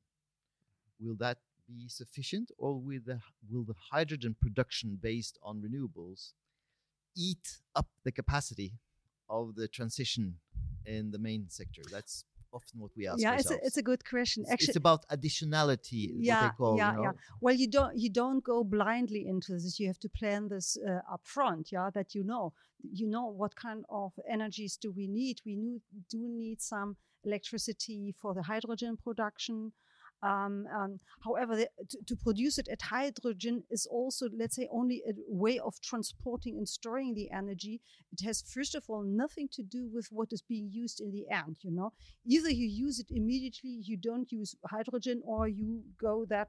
will 1.00 1.16
that 1.16 1.38
be 1.66 1.88
sufficient 1.88 2.50
or 2.58 2.78
will 2.78 3.00
the, 3.04 3.20
will 3.50 3.64
the 3.64 3.74
hydrogen 3.92 4.36
production 4.40 4.98
based 5.00 5.38
on 5.42 5.62
renewables 5.62 6.32
eat 7.16 7.60
up 7.74 7.88
the 8.04 8.12
capacity 8.12 8.72
of 9.28 9.54
the 9.54 9.68
transition 9.68 10.36
in 10.84 11.10
the 11.10 11.18
main 11.18 11.46
sector? 11.48 11.82
That's 11.90 12.24
often 12.54 12.80
what 12.80 12.92
we 12.96 13.06
ask 13.06 13.20
yeah 13.20 13.32
ourselves. 13.32 13.50
it's 13.50 13.62
a, 13.62 13.66
it's 13.66 13.76
a 13.76 13.82
good 13.82 14.04
question 14.08 14.42
it's, 14.44 14.52
actually 14.52 14.68
it's 14.68 14.76
about 14.76 15.06
additionality 15.08 16.12
yeah 16.18 16.50
call, 16.56 16.76
yeah 16.76 16.92
you 16.92 16.96
know? 16.96 17.02
yeah 17.02 17.12
well 17.40 17.54
you 17.54 17.68
don't 17.68 17.98
you 17.98 18.08
don't 18.08 18.42
go 18.44 18.62
blindly 18.62 19.26
into 19.26 19.52
this 19.52 19.78
you 19.80 19.86
have 19.88 19.98
to 19.98 20.08
plan 20.08 20.48
this 20.48 20.78
uh, 20.88 21.00
up 21.12 21.20
front 21.24 21.72
yeah 21.72 21.90
that 21.92 22.14
you 22.14 22.22
know 22.22 22.52
you 22.82 23.06
know 23.08 23.26
what 23.26 23.54
kind 23.56 23.84
of 23.90 24.12
energies 24.30 24.78
do 24.80 24.92
we 24.92 25.08
need 25.08 25.40
we 25.44 25.56
need, 25.56 25.82
do 26.08 26.28
need 26.28 26.60
some 26.62 26.96
electricity 27.24 28.14
for 28.20 28.34
the 28.34 28.42
hydrogen 28.42 28.96
production 29.02 29.72
um, 30.24 30.66
um, 30.74 31.00
however, 31.22 31.54
the, 31.54 31.68
to, 31.90 31.98
to, 32.06 32.16
produce 32.16 32.58
it 32.58 32.68
at 32.68 32.80
hydrogen 32.80 33.62
is 33.70 33.86
also, 33.86 34.26
let's 34.34 34.56
say, 34.56 34.66
only 34.72 35.02
a 35.06 35.12
way 35.28 35.58
of 35.58 35.74
transporting 35.82 36.56
and 36.56 36.66
storing 36.66 37.14
the 37.14 37.30
energy. 37.30 37.82
It 38.10 38.24
has, 38.24 38.42
first 38.42 38.74
of 38.74 38.84
all, 38.88 39.02
nothing 39.02 39.48
to 39.52 39.62
do 39.62 39.90
with 39.92 40.08
what 40.10 40.28
is 40.32 40.40
being 40.40 40.70
used 40.72 41.00
in 41.00 41.10
the 41.12 41.26
end. 41.30 41.58
You 41.60 41.72
know, 41.72 41.92
either 42.26 42.50
you 42.50 42.66
use 42.66 42.98
it 42.98 43.10
immediately, 43.10 43.80
you 43.82 43.98
don't 43.98 44.32
use 44.32 44.56
hydrogen, 44.66 45.20
or 45.26 45.46
you 45.46 45.82
go 46.00 46.24
that 46.30 46.48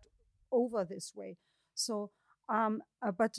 over 0.53 0.85
this 0.85 1.11
way. 1.13 1.35
So, 1.73 2.11
um, 2.47 2.81
uh, 3.05 3.11
but 3.11 3.37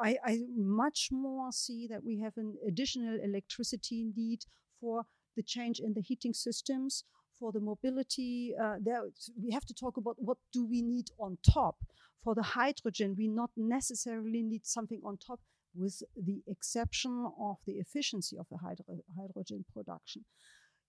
I, 0.00 0.16
I 0.24 0.40
much 0.56 1.10
more 1.12 1.52
see 1.52 1.86
that 1.88 2.04
we 2.04 2.18
have 2.20 2.36
an 2.36 2.56
additional 2.66 3.18
electricity 3.22 4.06
need 4.16 4.40
for 4.80 5.04
the 5.36 5.42
change 5.44 5.78
in 5.78 5.94
the 5.94 6.02
heating 6.02 6.34
systems 6.34 7.04
for 7.38 7.52
the 7.52 7.60
mobility, 7.60 8.54
uh, 8.60 8.76
there 8.80 9.02
we 9.42 9.50
have 9.52 9.64
to 9.66 9.74
talk 9.74 9.96
about 9.96 10.16
what 10.18 10.38
do 10.52 10.66
we 10.66 10.82
need 10.82 11.08
on 11.18 11.38
top. 11.42 11.76
For 12.22 12.34
the 12.34 12.42
hydrogen, 12.42 13.14
we 13.16 13.28
not 13.28 13.50
necessarily 13.56 14.42
need 14.42 14.66
something 14.66 15.00
on 15.04 15.18
top, 15.18 15.40
with 15.74 16.02
the 16.16 16.42
exception 16.46 17.30
of 17.40 17.56
the 17.66 17.74
efficiency 17.74 18.36
of 18.36 18.46
the 18.50 18.58
hydro- 18.58 19.02
hydrogen 19.16 19.64
production. 19.72 20.24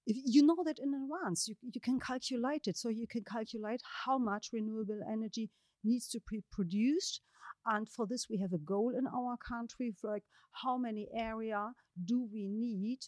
If 0.08 0.18
you 0.26 0.44
know 0.44 0.64
that 0.66 0.80
in 0.80 0.94
advance, 0.94 1.48
you, 1.48 1.56
you 1.62 1.80
can 1.80 2.00
calculate 2.00 2.66
it. 2.66 2.78
So 2.78 2.90
you 2.90 3.06
can 3.08 3.24
calculate 3.24 3.82
how 4.06 4.18
much 4.18 4.50
renewable 4.52 5.02
energy 5.08 5.50
needs 5.84 6.08
to 6.10 6.20
be 6.30 6.42
produced. 6.52 7.22
And 7.66 7.88
for 7.88 8.08
this, 8.08 8.28
we 8.30 8.40
have 8.40 8.54
a 8.54 8.58
goal 8.58 8.94
in 8.98 9.06
our 9.06 9.38
country 9.38 9.94
like 10.04 10.24
how 10.52 10.78
many 10.78 11.08
area 11.16 11.72
do 12.06 12.28
we 12.34 12.48
need 12.48 13.00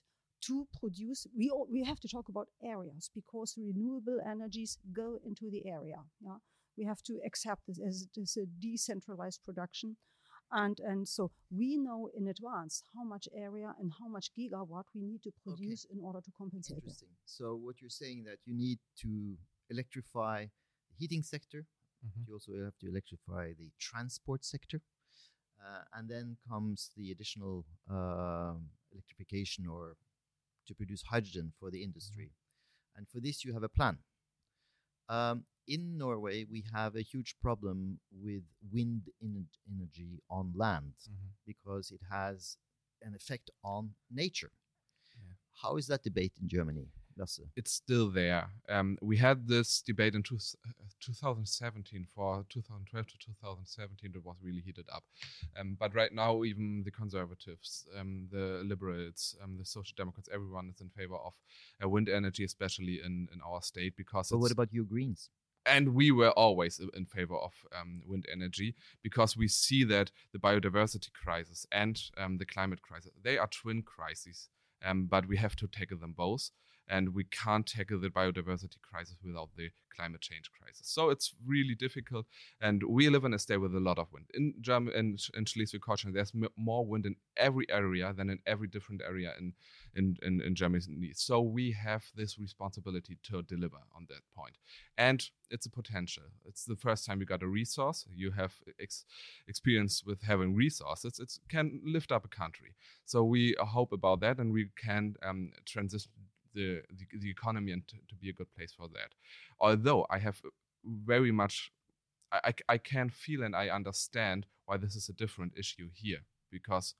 to 0.41 0.67
produce 0.79 1.27
we 1.37 1.49
all, 1.49 1.67
we 1.71 1.83
have 1.83 1.99
to 1.99 2.07
talk 2.07 2.29
about 2.29 2.47
areas 2.63 3.09
because 3.13 3.55
renewable 3.57 4.19
energies 4.25 4.77
go 4.91 5.19
into 5.25 5.49
the 5.51 5.67
area 5.67 5.99
yeah 6.21 6.37
we 6.77 6.85
have 6.85 7.01
to 7.03 7.19
accept 7.25 7.61
this 7.67 7.79
as, 7.79 8.07
as 8.21 8.37
a 8.37 8.45
decentralized 8.59 9.41
production 9.43 9.97
and 10.51 10.79
and 10.79 11.07
so 11.07 11.31
we 11.49 11.77
know 11.77 12.09
in 12.15 12.27
advance 12.27 12.83
how 12.93 13.03
much 13.03 13.27
area 13.35 13.73
and 13.79 13.91
how 13.99 14.07
much 14.07 14.31
gigawatt 14.37 14.83
we 14.93 15.01
need 15.01 15.23
to 15.23 15.31
produce 15.43 15.85
okay. 15.85 15.97
in 15.97 16.03
order 16.03 16.19
to 16.21 16.31
compensate 16.37 16.77
Interesting. 16.77 17.09
It. 17.11 17.17
So 17.25 17.55
what 17.55 17.81
you're 17.81 17.89
saying 17.89 18.23
that 18.25 18.37
you 18.45 18.53
need 18.53 18.79
to 19.01 19.37
electrify 19.69 20.43
the 20.43 20.95
heating 20.99 21.23
sector, 21.23 21.65
mm-hmm. 22.05 22.23
you 22.27 22.33
also 22.33 22.51
have 22.63 22.77
to 22.79 22.89
electrify 22.89 23.53
the 23.57 23.71
transport 23.79 24.43
sector, 24.43 24.81
uh, 25.65 25.83
and 25.97 26.09
then 26.09 26.37
comes 26.49 26.91
the 26.97 27.11
additional 27.11 27.65
uh, 27.89 28.53
electrification 28.91 29.67
or 29.67 29.95
to 30.71 30.75
produce 30.75 31.03
hydrogen 31.03 31.51
for 31.59 31.69
the 31.69 31.77
mm-hmm. 31.77 31.89
industry. 31.89 32.31
And 32.95 33.07
for 33.09 33.19
this, 33.19 33.43
you 33.43 33.53
have 33.53 33.63
a 33.63 33.69
plan. 33.69 33.97
Um, 35.09 35.43
in 35.67 35.97
Norway, 35.97 36.45
we 36.49 36.63
have 36.73 36.95
a 36.95 37.01
huge 37.01 37.35
problem 37.41 37.99
with 38.11 38.43
wind 38.71 39.03
energy 39.21 40.21
on 40.29 40.53
land 40.55 40.93
mm-hmm. 41.03 41.31
because 41.45 41.91
it 41.91 42.01
has 42.09 42.57
an 43.01 43.13
effect 43.15 43.49
on 43.63 43.91
nature. 44.09 44.51
Yeah. 45.15 45.33
How 45.61 45.77
is 45.77 45.87
that 45.87 46.03
debate 46.03 46.33
in 46.41 46.47
Germany? 46.47 46.87
It's 47.55 47.71
still 47.71 48.09
there. 48.09 48.49
Um, 48.69 48.97
we 49.01 49.17
had 49.17 49.47
this 49.47 49.81
debate 49.81 50.15
in 50.15 50.23
two, 50.23 50.35
uh, 50.35 50.71
2017 50.99 52.07
for 52.13 52.45
2012 52.49 53.07
to 53.07 53.17
2017. 53.17 54.11
It 54.15 54.25
was 54.25 54.35
really 54.43 54.61
heated 54.61 54.85
up. 54.93 55.03
Um, 55.59 55.77
but 55.79 55.93
right 55.95 56.13
now, 56.13 56.43
even 56.43 56.83
the 56.83 56.91
conservatives, 56.91 57.85
um, 57.99 58.27
the 58.31 58.61
liberals, 58.65 59.35
um, 59.43 59.57
the 59.57 59.65
social 59.65 59.93
democrats, 59.97 60.29
everyone 60.33 60.69
is 60.73 60.81
in 60.81 60.89
favor 60.89 61.15
of 61.15 61.33
uh, 61.83 61.89
wind 61.89 62.09
energy, 62.09 62.43
especially 62.43 63.01
in, 63.03 63.27
in 63.33 63.41
our 63.45 63.61
state. 63.61 63.95
Because 63.97 64.29
but 64.29 64.39
what 64.39 64.51
about 64.51 64.69
you 64.71 64.85
Greens? 64.85 65.29
and 65.65 65.93
we 65.93 66.11
were 66.11 66.31
always 66.31 66.81
in 66.95 67.05
favor 67.05 67.35
of 67.35 67.53
um, 67.79 68.01
wind 68.07 68.25
energy 68.31 68.75
because 69.03 69.37
we 69.37 69.47
see 69.47 69.83
that 69.83 70.11
the 70.33 70.39
biodiversity 70.39 71.11
crisis 71.13 71.65
and 71.71 72.01
um, 72.17 72.37
the 72.37 72.45
climate 72.45 72.81
crisis 72.81 73.11
they 73.23 73.37
are 73.37 73.47
twin 73.47 73.81
crises 73.81 74.49
um, 74.85 75.05
but 75.05 75.27
we 75.27 75.37
have 75.37 75.55
to 75.55 75.67
tackle 75.67 75.97
them 75.97 76.13
both 76.17 76.49
and 76.91 77.15
we 77.15 77.23
can't 77.23 77.65
tackle 77.65 77.99
the 77.99 78.09
biodiversity 78.09 78.79
crisis 78.89 79.17
without 79.23 79.49
the 79.57 79.69
climate 79.95 80.21
change 80.21 80.47
crisis. 80.57 80.87
So 80.87 81.09
it's 81.09 81.33
really 81.53 81.75
difficult, 81.75 82.25
and 82.61 82.83
we 82.97 83.09
live 83.09 83.25
in 83.25 83.33
a 83.33 83.39
state 83.39 83.61
with 83.65 83.75
a 83.75 83.79
lot 83.89 83.99
of 83.99 84.07
wind. 84.13 84.27
In 84.33 84.53
Germany, 84.61 84.95
in, 85.01 85.17
in 85.37 85.45
Schleswig-Holstein, 85.45 86.13
there's 86.13 86.33
m- 86.35 86.55
more 86.55 86.85
wind 86.85 87.05
in 87.05 87.15
every 87.37 87.65
area 87.69 88.13
than 88.17 88.29
in 88.29 88.39
every 88.45 88.67
different 88.67 89.01
area 89.11 89.31
in, 89.39 89.53
in, 89.95 90.17
in, 90.21 90.41
in 90.41 90.55
Germany. 90.55 91.11
So 91.15 91.41
we 91.41 91.71
have 91.71 92.03
this 92.15 92.37
responsibility 92.37 93.17
to 93.29 93.41
deliver 93.41 93.79
on 93.95 94.07
that 94.09 94.23
point. 94.35 94.57
And 94.97 95.19
it's 95.49 95.65
a 95.65 95.69
potential. 95.69 96.23
It's 96.45 96.65
the 96.65 96.75
first 96.75 97.05
time 97.05 97.19
you 97.19 97.25
got 97.25 97.43
a 97.43 97.47
resource. 97.47 98.05
You 98.13 98.31
have 98.31 98.53
ex- 98.79 99.05
experience 99.47 100.03
with 100.05 100.21
having 100.23 100.55
resources. 100.55 101.19
It 101.19 101.31
can 101.49 101.81
lift 101.85 102.11
up 102.11 102.25
a 102.25 102.29
country. 102.29 102.71
So 103.05 103.23
we 103.23 103.55
hope 103.59 103.91
about 103.91 104.21
that, 104.21 104.39
and 104.39 104.53
we 104.53 104.69
can 104.77 105.15
um, 105.27 105.51
transition 105.65 106.11
the, 106.53 106.81
the, 106.89 107.19
the 107.19 107.29
economy 107.29 107.71
and 107.71 107.87
to, 107.87 107.95
to, 108.09 108.15
be 108.15 108.29
a 108.29 108.33
good 108.33 108.53
place 108.55 108.73
for 108.75 108.87
that. 108.89 109.13
Although 109.59 110.05
I 110.09 110.19
have 110.19 110.41
very 110.83 111.31
much, 111.31 111.71
I, 112.31 112.53
I 112.67 112.77
can 112.77 113.09
feel 113.09 113.43
and 113.43 113.55
I 113.55 113.69
understand 113.69 114.45
why 114.65 114.77
this 114.77 114.95
is 114.95 115.09
a 115.09 115.13
different 115.13 115.53
issue 115.57 115.89
here 115.93 116.23
because 116.51 116.95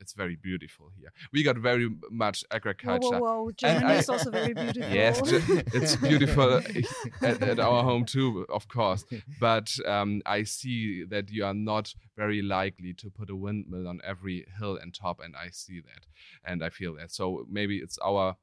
it's 0.00 0.14
very 0.14 0.36
beautiful 0.36 0.90
here. 0.98 1.12
We 1.32 1.42
got 1.42 1.58
very 1.58 1.90
much 2.10 2.42
agriculture. 2.50 3.18
Whoa, 3.18 3.20
whoa, 3.20 3.42
whoa. 3.44 3.50
Germany 3.52 3.98
is 3.98 4.08
also 4.08 4.30
very 4.30 4.54
beautiful. 4.54 4.90
Yes, 4.90 5.20
it's 5.24 5.96
beautiful 5.96 6.62
at, 7.22 7.42
at, 7.42 7.60
our 7.60 7.84
home 7.84 8.06
too, 8.06 8.46
of 8.48 8.66
course. 8.68 9.04
But 9.38 9.76
um, 9.86 10.22
I 10.24 10.44
see 10.44 11.04
that 11.04 11.30
you 11.30 11.44
are 11.44 11.54
not 11.54 11.94
very 12.16 12.40
likely 12.40 12.94
to 12.94 13.10
put 13.10 13.30
a 13.30 13.36
windmill 13.36 13.86
on 13.86 14.00
every 14.02 14.46
hill 14.58 14.76
and 14.76 14.94
top, 14.94 15.20
and 15.22 15.36
I 15.36 15.50
see 15.50 15.80
that, 15.80 16.06
and 16.44 16.64
I 16.64 16.70
feel 16.70 16.94
that. 16.96 17.12
So 17.12 17.46
maybe 17.48 17.78
it's 17.78 17.98
our 17.98 18.36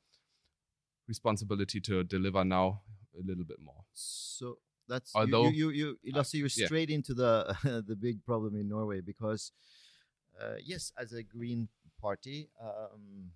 responsibility 1.08 1.80
to 1.82 2.04
deliver 2.04 2.44
now 2.44 2.82
a 3.18 3.26
little 3.26 3.44
bit 3.46 3.60
more. 3.62 3.84
So 3.94 4.58
that's 4.88 5.14
Although- 5.16 5.50
you, 5.50 5.70
you, 5.70 5.98
you, 6.04 6.14
Lasse, 6.14 6.36
you're 6.36 6.50
yeah. 6.56 6.66
straight 6.68 6.90
into 6.90 7.14
the 7.14 7.56
the 7.88 7.96
big 7.96 8.24
problem 8.26 8.56
in 8.56 8.68
Norway 8.70 9.02
because, 9.02 9.52
uh, 10.42 10.56
yes, 10.64 10.92
as 10.98 11.14
a 11.14 11.24
Green 11.24 11.68
Party, 12.02 12.50
um, 12.62 13.32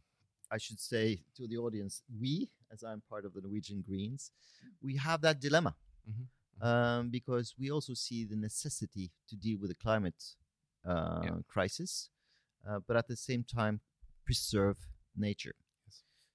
I 0.52 0.58
should 0.58 0.80
say 0.80 1.24
to 1.38 1.48
the 1.48 1.58
audience, 1.58 2.04
we, 2.20 2.50
as 2.72 2.84
I'm 2.84 3.02
part 3.10 3.26
of 3.26 3.34
the 3.34 3.42
Norwegian 3.42 3.82
Greens, 3.82 4.32
we 4.82 4.98
have 4.98 5.22
that 5.22 5.40
dilemma 5.40 5.76
Mhm. 6.10 6.26
um, 6.68 7.10
because 7.10 7.56
we 7.60 7.72
also 7.72 7.94
see 7.94 8.24
the 8.26 8.36
necessity 8.36 9.12
to 9.30 9.36
deal 9.36 9.58
with 9.60 9.70
the 9.70 9.76
climate 9.76 10.22
uh, 10.86 11.22
Yeah. 11.24 11.38
crisis, 11.48 12.10
uh, 12.68 12.80
but 12.88 12.98
at 12.98 13.08
the 13.08 13.16
same 13.16 13.44
time 13.44 13.82
preserve 14.26 14.78
nature. 15.16 15.56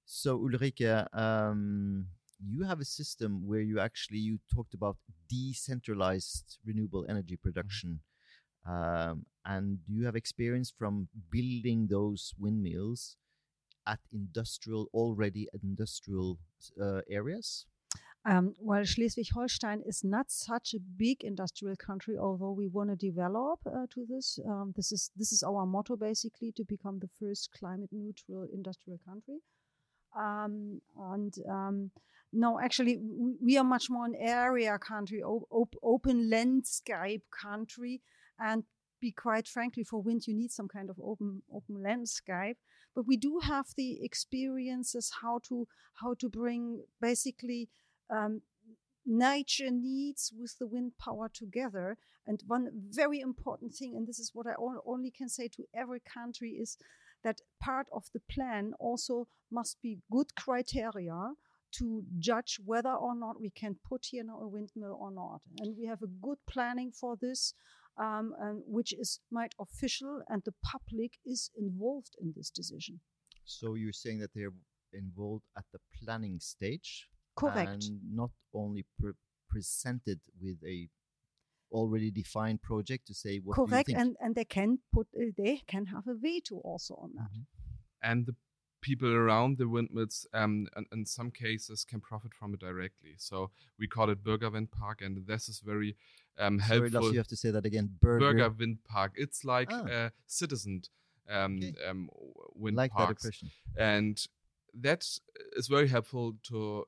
So 0.09 0.39
Ulrike, 0.39 1.05
um, 1.13 2.07
you 2.39 2.63
have 2.63 2.79
a 2.79 2.85
system 2.85 3.45
where 3.45 3.61
you 3.61 3.81
actually 3.81 4.19
you 4.19 4.39
talked 4.55 4.73
about 4.73 4.97
decentralized 5.29 6.59
renewable 6.65 7.05
energy 7.09 7.37
production, 7.37 7.99
um, 8.65 9.27
and 9.45 9.81
you 9.89 10.05
have 10.05 10.15
experience 10.15 10.73
from 10.79 11.09
building 11.29 11.89
those 11.91 12.33
windmills 12.39 13.17
at 13.85 13.99
industrial 14.13 14.89
already 14.95 15.49
industrial 15.61 16.39
uh, 16.81 17.01
areas. 17.11 17.67
Um, 18.25 18.55
well, 18.61 18.85
Schleswig-Holstein 18.85 19.83
is 19.87 20.03
not 20.05 20.31
such 20.31 20.75
a 20.75 20.81
big 20.81 21.25
industrial 21.25 21.77
country, 21.77 22.17
although 22.17 22.53
we 22.53 22.69
want 22.69 22.91
to 22.91 22.97
develop 22.97 23.59
uh, 23.67 23.87
to 23.91 24.07
this. 24.09 24.39
Um, 24.47 24.73
this 24.77 24.93
is 24.93 25.11
this 25.17 25.33
is 25.33 25.43
our 25.43 25.67
motto 25.67 25.97
basically 25.97 26.53
to 26.53 26.65
become 26.65 27.01
the 27.01 27.11
first 27.19 27.51
climate 27.59 27.91
neutral 27.91 28.47
industrial 28.53 29.01
country. 29.05 29.39
Um, 30.17 30.81
and 30.99 31.35
um, 31.49 31.91
no, 32.33 32.59
actually, 32.61 32.99
we, 33.43 33.57
are 33.57 33.65
much 33.65 33.89
more 33.91 34.07
an 34.07 34.15
area 34.19 34.79
country, 34.79 35.23
op- 35.23 35.77
open 35.83 36.31
landscape 36.31 37.25
country, 37.31 38.01
and 38.39 38.65
be 39.01 39.13
quite 39.13 39.47
frankly, 39.47 39.85
for 39.85 40.03
wind 40.03 40.27
you 40.27 40.35
need 40.35 40.51
some 40.51 40.69
kind 40.69 40.91
of 40.91 40.99
open 41.03 41.43
open 41.53 41.83
landscape. 41.83 42.59
But 42.95 43.07
we 43.07 43.17
do 43.17 43.41
have 43.43 43.67
the 43.77 44.03
experiences 44.03 45.13
how 45.23 45.41
to 45.49 45.69
how 45.95 46.15
to 46.15 46.29
bring 46.29 46.83
basically 47.01 47.69
um, 48.11 48.41
nature 49.05 49.71
needs 49.71 50.33
with 50.39 50.59
the 50.59 50.67
wind 50.67 50.93
power 50.99 51.29
together. 51.33 51.99
And 52.27 52.43
one 52.47 52.71
very 52.91 53.21
important 53.21 53.75
thing, 53.75 53.95
and 53.97 54.07
this 54.07 54.19
is 54.19 54.33
what 54.35 54.47
I 54.47 54.55
only 54.85 55.11
can 55.11 55.29
say 55.29 55.49
to 55.49 55.65
every 55.73 56.01
country, 56.01 56.51
is 56.51 56.77
that 57.27 57.41
part 57.61 57.89
of 57.93 58.05
the 58.15 58.21
plan 58.31 58.73
also 58.79 59.27
must 59.51 59.77
be 59.83 59.99
good 60.13 60.33
criteria 60.37 61.33
to 61.79 62.05
judge 62.21 62.61
whether 62.65 62.95
or 63.07 63.15
not 63.17 63.41
we 63.41 63.51
can 63.51 63.75
put 63.89 64.07
here 64.11 64.25
a 64.41 64.47
windmill 64.47 64.97
or 65.01 65.11
not. 65.11 65.41
And 65.59 65.77
we 65.77 65.87
have 65.87 66.03
a 66.03 66.15
good 66.27 66.39
planning 66.49 66.93
for 66.93 67.17
this. 67.21 67.53
Um, 67.99 68.35
and 68.39 68.63
which 68.67 68.93
is 68.93 69.21
made 69.33 69.53
official, 69.59 70.21
and 70.29 70.43
the 70.45 70.53
public 70.63 71.13
is 71.25 71.51
involved 71.57 72.15
in 72.21 72.35
this 72.37 72.51
decision. 72.51 73.01
So 73.47 73.75
you're 73.75 73.95
saying 74.05 74.19
that 74.19 74.33
they're 74.35 74.53
involved 74.93 75.45
at 75.57 75.65
the 75.73 75.79
planning 76.05 76.39
stage, 76.39 77.09
Correct. 77.37 77.71
and 77.71 77.83
not 78.13 78.33
only 78.53 78.85
pre- 79.01 79.13
presented 79.49 80.21
with 80.39 80.59
a 80.69 80.91
already 81.79 82.11
defined 82.23 82.61
project 82.71 83.07
to 83.07 83.15
say 83.15 83.33
what 83.45 83.57
do 83.57 83.61
you 83.63 83.67
Correct, 83.69 83.87
think? 83.89 83.99
and 84.01 84.17
and 84.23 84.35
they 84.35 84.45
can 84.59 84.71
put 84.97 85.07
uh, 85.21 85.31
they 85.43 85.55
can 85.73 85.85
have 85.95 86.07
a 86.15 86.15
veto 86.25 86.57
also 86.71 86.95
on 87.05 87.11
that. 87.19 87.31
Mhm. 87.31 87.47
and 88.11 88.27
the 88.27 88.35
people 88.89 89.13
around 89.23 89.59
the 89.59 89.67
windmills 89.75 90.27
um, 90.41 90.53
in, 90.79 90.85
in 90.93 91.05
some 91.07 91.31
cases 91.31 91.85
can 91.91 92.01
profit 92.01 92.33
from 92.39 92.55
it 92.55 92.61
directly 92.61 93.15
so 93.29 93.51
we 93.81 93.87
call 93.95 94.11
it 94.11 94.23
burger 94.23 94.51
Bürgerwindpark 94.51 94.99
and 95.07 95.15
this 95.27 95.49
is 95.53 95.59
very 95.73 95.91
um, 96.39 96.61
Sorry, 96.61 96.81
helpful 96.81 97.11
you 97.13 97.19
have 97.19 97.27
to 97.37 97.37
say 97.37 97.51
that 97.57 97.65
again. 97.71 97.87
Burger, 98.01 98.33
Burger 98.35 98.51
Windpark 98.61 99.11
it's 99.25 99.41
like 99.45 99.71
Ah. 99.73 99.87
a 100.01 100.13
citizen 100.27 100.83
um, 101.29 101.57
Okay. 101.57 101.75
um, 101.89 102.09
wind 102.63 102.77
like 102.77 102.93
parks 102.93 103.25
impression. 103.25 103.51
and 103.95 104.17
that 104.87 105.03
is 105.61 105.67
very 105.77 105.89
helpful 105.89 106.27
to 106.51 106.85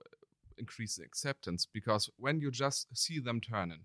increase 0.59 0.96
the 0.96 1.05
acceptance 1.11 1.66
because 1.79 2.11
when 2.24 2.40
you 2.42 2.51
just 2.51 2.87
see 2.96 3.18
them 3.29 3.40
turning 3.40 3.83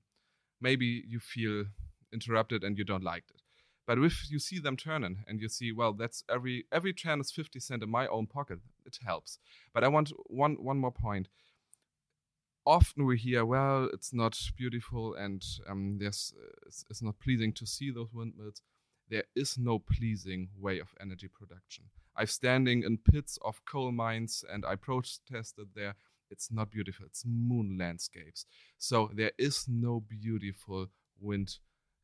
maybe 0.64 1.04
you 1.08 1.20
feel 1.20 1.66
interrupted 2.14 2.64
and 2.64 2.78
you 2.78 2.86
don't 2.86 3.04
like 3.04 3.26
it. 3.30 3.42
But 3.86 3.98
if 4.00 4.32
you 4.32 4.40
see 4.40 4.60
them 4.60 4.78
turning 4.78 5.18
and 5.28 5.42
you 5.42 5.50
see 5.50 5.74
well 5.74 5.94
that's 5.94 6.24
every 6.30 6.66
every 6.72 6.94
turn 6.94 7.20
is 7.20 7.32
50 7.32 7.60
cent 7.60 7.84
in 7.84 7.90
my 7.90 8.08
own 8.08 8.28
pocket 8.28 8.60
it 8.86 8.98
helps. 9.06 9.40
But 9.74 9.84
i 9.84 9.90
want 9.90 10.12
one 10.28 10.56
one 10.56 10.78
more 10.78 10.92
point. 10.92 11.28
Often 12.66 13.06
we 13.06 13.18
hear 13.18 13.46
well 13.46 13.90
it's 13.94 14.14
not 14.14 14.40
beautiful 14.56 15.16
and 15.16 15.44
um, 15.68 15.98
there's 16.00 16.34
uh, 16.42 16.68
it's, 16.68 16.86
it's 16.90 17.02
not 17.02 17.20
pleasing 17.20 17.52
to 17.54 17.66
see 17.66 17.92
those 17.92 18.14
windmills. 18.14 18.62
There 19.10 19.26
is 19.36 19.58
no 19.58 19.80
pleasing 19.80 20.48
way 20.58 20.80
of 20.80 20.96
energy 21.02 21.28
production. 21.28 21.84
I'm 22.16 22.28
standing 22.28 22.84
in 22.84 23.00
pits 23.00 23.38
of 23.42 23.66
coal 23.66 23.92
mines 23.92 24.46
and 24.50 24.64
i 24.66 24.76
protested 24.76 25.68
there 25.76 25.96
it's 26.34 26.50
not 26.52 26.70
beautiful 26.70 27.06
it's 27.06 27.24
moon 27.26 27.78
landscapes 27.80 28.46
so 28.78 29.10
there 29.14 29.32
is 29.38 29.66
no 29.68 30.04
beautiful 30.10 30.88
wind 31.20 31.50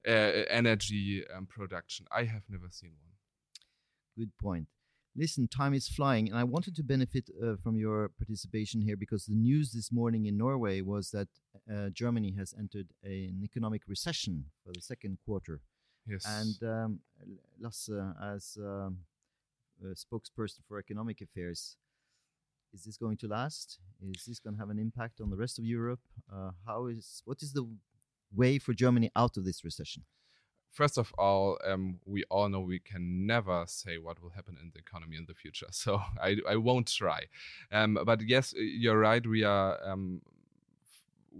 uh, 0.08 0.46
energy 0.62 1.24
um, 1.36 1.46
production 1.46 2.06
i 2.12 2.24
have 2.24 2.44
never 2.50 2.70
seen 2.72 2.92
one 3.04 3.10
Good 4.20 4.38
point. 4.38 4.68
Listen, 5.15 5.48
time 5.48 5.74
is 5.74 5.88
flying, 5.88 6.28
and 6.28 6.38
I 6.38 6.44
wanted 6.44 6.76
to 6.76 6.84
benefit 6.84 7.30
uh, 7.42 7.56
from 7.63 7.78
your 7.78 8.12
participation 8.18 8.82
here 8.82 8.98
because 8.98 9.26
the 9.26 9.34
news 9.34 9.72
this 9.72 9.94
morning 9.94 10.26
in 10.26 10.38
Norway 10.38 10.82
was 10.82 11.12
that 11.12 11.30
uh, 11.74 11.88
Germany 11.89 12.36
has 12.38 12.54
entered 12.60 12.88
an 13.02 13.39
economic 13.42 13.84
recession 13.88 14.44
for 14.62 14.74
the 14.74 14.82
second 14.82 15.18
quarter. 15.26 15.62
yes 16.06 16.26
And 16.28 16.58
um, 16.70 17.00
Lasse, 17.62 17.89
as 18.22 18.58
um, 18.60 18.98
a 19.82 19.96
spokesperson 19.96 20.60
for 20.68 20.80
economic 20.80 21.22
affairs, 21.22 21.78
is 22.74 22.84
this 22.84 22.98
going 22.98 23.18
to 23.18 23.28
last? 23.28 23.80
Is 24.16 24.26
this 24.26 24.40
going 24.40 24.56
to 24.56 24.60
have 24.60 24.70
an 24.70 24.80
impact 24.80 25.22
on 25.22 25.30
the 25.30 25.38
rest 25.38 25.60
of 25.60 25.66
Europe? 25.66 26.02
Uh, 26.32 26.52
how 26.66 26.88
is 26.88 27.22
what 27.26 27.42
is 27.42 27.54
the 27.54 27.68
way 28.34 28.60
for 28.60 28.74
Germany 28.74 29.12
out 29.16 29.38
of 29.38 29.46
this 29.46 29.64
recession? 29.64 30.04
first 30.72 30.98
of 30.98 31.14
all, 31.18 31.58
um, 31.66 32.00
we 32.06 32.24
all 32.30 32.50
know 32.50 32.60
we 32.60 32.80
can 32.80 33.26
never 33.26 33.64
say 33.68 33.98
what 33.98 34.22
will 34.22 34.30
happen 34.30 34.58
in 34.62 34.72
the 34.74 34.80
economy 34.80 35.18
in 35.18 35.26
the 35.28 35.34
future. 35.34 35.68
So 35.80 36.02
I, 36.22 36.38
I 36.48 36.56
won't 36.58 36.88
try. 36.88 37.22
Um, 37.72 37.98
but 38.06 38.22
yes, 38.22 38.54
uh, 38.54 38.62
you're 38.62 39.00
right. 39.00 39.26
We 39.26 39.44
are 39.44 39.78
um, 39.86 40.22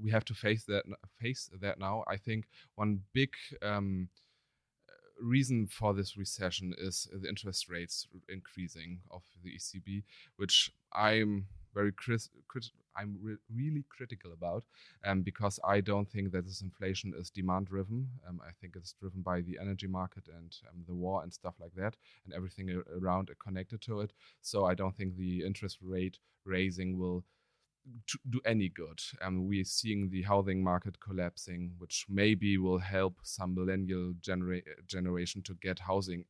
we 0.02 0.12
have 0.12 0.26
to 0.26 0.34
face 0.34 0.63
that 0.65 0.84
face 1.22 1.50
that 1.62 1.80
now. 1.80 2.04
I 2.08 2.18
think 2.18 2.46
one 2.76 3.02
big 3.13 3.32
um, 3.62 4.10
reason 5.22 5.68
for 5.68 5.94
this 5.94 6.15
recession 6.18 6.74
is 6.78 7.08
the 7.12 7.28
interest 7.28 7.70
rates 7.70 8.08
increasing 8.30 9.00
of 9.12 9.24
the 9.44 9.52
ECB, 9.58 10.04
which 10.38 10.72
I'm 10.93 11.47
very 11.73 11.91
cris- 11.91 12.30
crit- 12.47 12.71
I'm 12.95 13.17
re- 13.21 13.38
really 13.54 13.86
critical 13.89 14.34
about 14.34 14.63
um, 15.06 15.21
because 15.21 15.60
I 15.63 15.82
don't 15.82 16.10
think 16.10 16.32
that 16.32 16.45
this 16.45 16.62
inflation 16.62 17.13
is 17.17 17.30
demand 17.30 17.67
driven. 17.67 18.10
Um, 18.28 18.41
I 18.45 18.52
think 18.60 18.75
it's 18.75 18.93
driven 18.93 19.21
by 19.21 19.41
the 19.41 19.58
energy 19.62 19.88
market 19.88 20.28
and 20.28 20.56
um, 20.69 20.84
the 20.88 20.93
war 20.95 21.23
and 21.23 21.34
stuff 21.34 21.56
like 21.60 21.73
that, 21.75 21.95
and 22.25 22.34
everything 22.34 22.82
around 22.99 23.30
connected 23.41 23.82
to 23.82 24.02
it. 24.02 24.13
So 24.41 24.65
I 24.65 24.73
don't 24.73 24.95
think 24.95 25.15
the 25.15 25.45
interest 25.45 25.78
rate 25.82 26.17
raising 26.45 26.97
will 26.99 27.23
t- 28.08 28.19
do 28.30 28.41
any 28.45 28.69
good. 28.69 29.02
Um, 29.21 29.47
we're 29.47 29.63
seeing 29.63 30.10
the 30.10 30.23
housing 30.23 30.63
market 30.63 30.99
collapsing, 30.99 31.73
which 31.78 32.06
maybe 32.10 32.58
will 32.58 32.80
help 32.80 33.19
some 33.23 33.56
millennial 33.56 34.13
genera- 34.21 34.62
generation 34.88 35.41
to 35.43 35.54
get 35.56 35.80
housing 35.80 36.25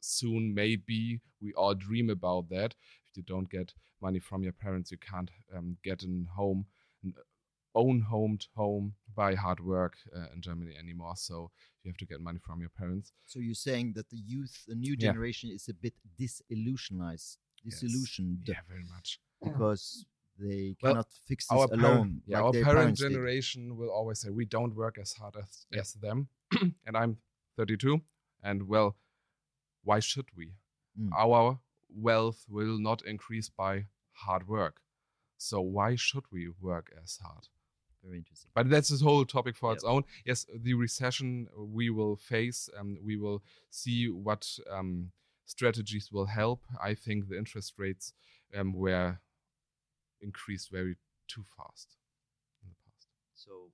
soon. 0.00 0.54
Maybe 0.54 1.20
we 1.40 1.52
all 1.54 1.74
dream 1.74 2.10
about 2.10 2.48
that. 2.50 2.74
If 3.10 3.16
you 3.16 3.22
don't 3.22 3.48
get 3.50 3.72
money 4.00 4.18
from 4.18 4.42
your 4.42 4.52
parents, 4.52 4.90
you 4.90 4.98
can't 4.98 5.30
um, 5.56 5.76
get 5.82 6.02
a 6.02 6.08
home, 6.36 6.66
an 7.02 7.14
own 7.74 8.00
homed 8.00 8.46
home 8.54 8.94
by 9.14 9.34
hard 9.34 9.60
work 9.60 9.94
uh, 10.14 10.26
in 10.34 10.40
Germany 10.42 10.74
anymore. 10.78 11.14
So 11.16 11.50
you 11.82 11.90
have 11.90 11.96
to 11.98 12.06
get 12.06 12.20
money 12.20 12.38
from 12.44 12.60
your 12.60 12.70
parents. 12.70 13.12
So 13.26 13.40
you're 13.40 13.54
saying 13.54 13.94
that 13.94 14.10
the 14.10 14.18
youth, 14.18 14.64
the 14.66 14.74
new 14.74 14.92
Yeah. 14.98 15.12
generation, 15.12 15.50
is 15.50 15.68
a 15.68 15.74
bit 15.74 15.94
disillusionized, 16.18 17.38
Yes. 17.64 17.80
disillusioned 17.80 18.42
Yeah, 18.46 18.60
very 18.68 18.84
much. 18.84 19.20
because 19.42 20.04
they 20.38 20.76
Well, 20.82 20.92
cannot 20.92 21.12
fix 21.26 21.46
this 21.48 21.58
Our 21.58 21.68
alone. 21.72 21.80
parent, 21.80 22.22
yeah, 22.26 22.36
like 22.38 22.44
our 22.44 22.52
parent 22.52 22.66
parents 22.74 23.00
did. 23.00 23.10
generation 23.10 23.76
will 23.76 23.90
always 23.90 24.18
say 24.20 24.30
we 24.30 24.44
don't 24.44 24.74
work 24.74 24.98
as 24.98 25.12
hard 25.12 25.36
as, 25.36 25.66
Yeah. 25.70 25.80
as 25.80 25.94
them. 25.94 26.28
and 26.86 26.96
I'm 26.96 27.18
32, 27.56 28.00
and 28.42 28.68
well, 28.68 28.96
why 29.84 30.00
should 30.00 30.28
we? 30.36 30.54
Mm. 30.98 31.12
Our 31.12 31.60
wealth 31.94 32.44
will 32.48 32.78
not 32.78 33.02
increase 33.04 33.48
by 33.48 33.86
hard 34.12 34.48
work. 34.48 34.80
So 35.36 35.60
why 35.60 35.94
should 35.96 36.24
we 36.32 36.48
work 36.60 36.92
as 37.02 37.18
hard? 37.22 37.48
Very 38.04 38.18
interesting. 38.18 38.50
But 38.54 38.70
that's 38.70 38.90
a 38.92 39.04
whole 39.04 39.24
topic 39.24 39.56
for 39.56 39.70
Yep. 39.70 39.76
its 39.76 39.84
own. 39.84 40.04
Yes, 40.24 40.46
the 40.54 40.74
recession 40.74 41.48
we 41.56 41.90
will 41.90 42.16
face, 42.16 42.68
um, 42.76 42.98
we 43.02 43.16
will 43.16 43.42
see 43.70 44.08
what 44.08 44.58
um, 44.70 45.12
strategies 45.46 46.10
will 46.12 46.26
help. 46.26 46.62
I 46.80 46.94
think 46.94 47.28
the 47.28 47.38
interest 47.38 47.74
rates 47.78 48.12
um, 48.54 48.72
were 48.72 49.18
increased 50.20 50.70
very 50.70 50.96
too 51.26 51.44
fast 51.56 51.96
in 52.62 52.68
the 52.70 52.76
past. 52.84 53.06
So 53.34 53.70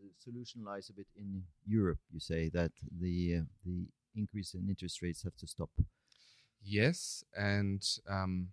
the 0.00 0.10
solution 0.18 0.64
lies 0.64 0.88
a 0.88 0.92
bit 0.92 1.06
in 1.16 1.44
Europe. 1.64 1.98
You 2.12 2.20
say 2.20 2.48
that 2.50 2.72
the 3.00 3.36
uh, 3.38 3.44
the 3.64 3.86
increase 4.14 4.54
in 4.54 4.68
interest 4.68 5.02
rates 5.02 5.22
have 5.22 5.36
to 5.36 5.46
stop. 5.46 5.70
Yes, 6.66 7.24
and 7.36 7.86
um, 8.08 8.48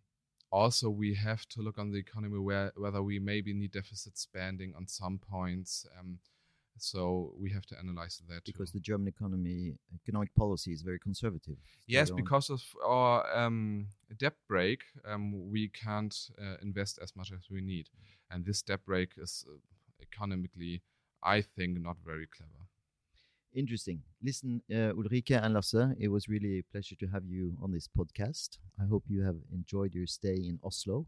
also 0.52 0.90
we 0.90 1.16
have 1.16 1.48
to 1.48 1.62
look 1.62 1.80
on 1.80 1.92
the 1.92 1.98
economy 1.98 2.38
where 2.38 2.72
whether 2.76 3.02
we 3.02 3.18
maybe 3.18 3.54
need 3.54 3.72
deficit 3.72 4.18
spending 4.18 4.74
on 4.78 4.88
some 4.88 5.20
points. 5.20 5.86
Um, 6.00 6.20
so 6.78 7.34
we 7.40 7.50
have 7.52 7.66
to 7.68 7.78
analyze 7.80 8.22
that 8.30 8.44
because 8.46 8.72
too. 8.72 8.78
the 8.78 8.84
German 8.84 9.08
economy 9.08 9.74
economic 9.96 10.34
policy 10.36 10.72
is 10.74 10.82
very 10.82 11.00
conservative. 11.00 11.58
yes, 11.88 12.12
because 12.12 12.50
of 12.50 12.62
our 12.86 13.26
um, 13.36 13.88
debt 14.18 14.36
brake, 14.48 14.84
um, 15.08 15.50
we 15.52 15.70
can't 15.70 16.16
uh, 16.40 16.58
invest 16.62 17.00
as 17.02 17.16
much 17.16 17.32
as 17.32 17.50
we 17.50 17.62
need, 17.62 17.90
and 18.30 18.46
this 18.46 18.62
debt 18.62 18.86
brake 18.86 19.14
is 19.18 19.46
uh, 19.50 19.58
economically, 20.02 20.82
I 21.24 21.42
think, 21.42 21.82
not 21.82 21.98
very 22.06 22.28
clever. 22.28 22.63
Interesting. 23.56 24.02
Listen, 24.22 24.62
uh, 24.72 24.94
Ulrike 24.98 25.38
and 25.42 25.54
Lasse, 25.54 25.96
it 26.00 26.08
was 26.08 26.28
really 26.28 26.60
a 26.60 26.64
pleasure 26.72 26.96
to 26.96 27.08
have 27.08 27.24
you 27.26 27.56
on 27.62 27.72
this 27.72 27.88
podcast. 27.88 28.58
I 28.82 28.86
hope 28.86 29.04
you 29.08 29.22
have 29.22 29.38
enjoyed 29.54 29.94
your 29.94 30.08
stay 30.08 30.36
in 30.36 30.60
Oslo, 30.64 31.06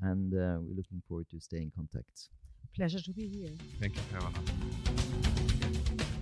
and 0.00 0.32
uh, 0.32 0.58
we're 0.60 0.76
looking 0.76 1.02
forward 1.08 1.28
to 1.30 1.40
staying 1.40 1.64
in 1.64 1.72
contact. 1.74 2.28
Pleasure 2.76 3.00
to 3.00 3.12
be 3.12 3.26
here. 3.28 3.54
Thank 3.80 3.96
you, 3.96 4.02
Caroline. 4.12 5.42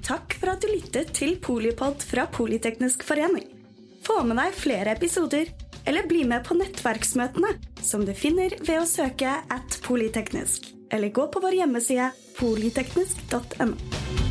Takk 0.03 0.35
for 0.41 0.51
at 0.51 0.65
du 0.65 0.73
lyttet 0.73 1.13
til 1.15 1.37
PolyPod 1.39 2.03
fra 2.03 2.25
Polyteknisk 2.27 3.05
forening. 3.07 3.47
Få 4.03 4.23
med 4.25 4.41
deg 4.41 4.57
flere 4.57 4.97
episoder, 4.97 5.53
eller 5.87 6.09
bli 6.09 6.25
med 6.25 6.43
på 6.49 6.57
nettverksmøtene, 6.57 7.53
som 7.85 8.03
du 8.09 8.17
finner 8.17 8.57
ved 8.65 8.81
å 8.81 8.89
søke 8.89 9.37
at 9.45 9.79
polyteknisk, 9.85 10.73
eller 10.91 11.13
gå 11.15 11.29
på 11.31 11.45
vår 11.45 11.61
hjemmeside 11.61 12.11
polyteknisk.no. 12.41 14.30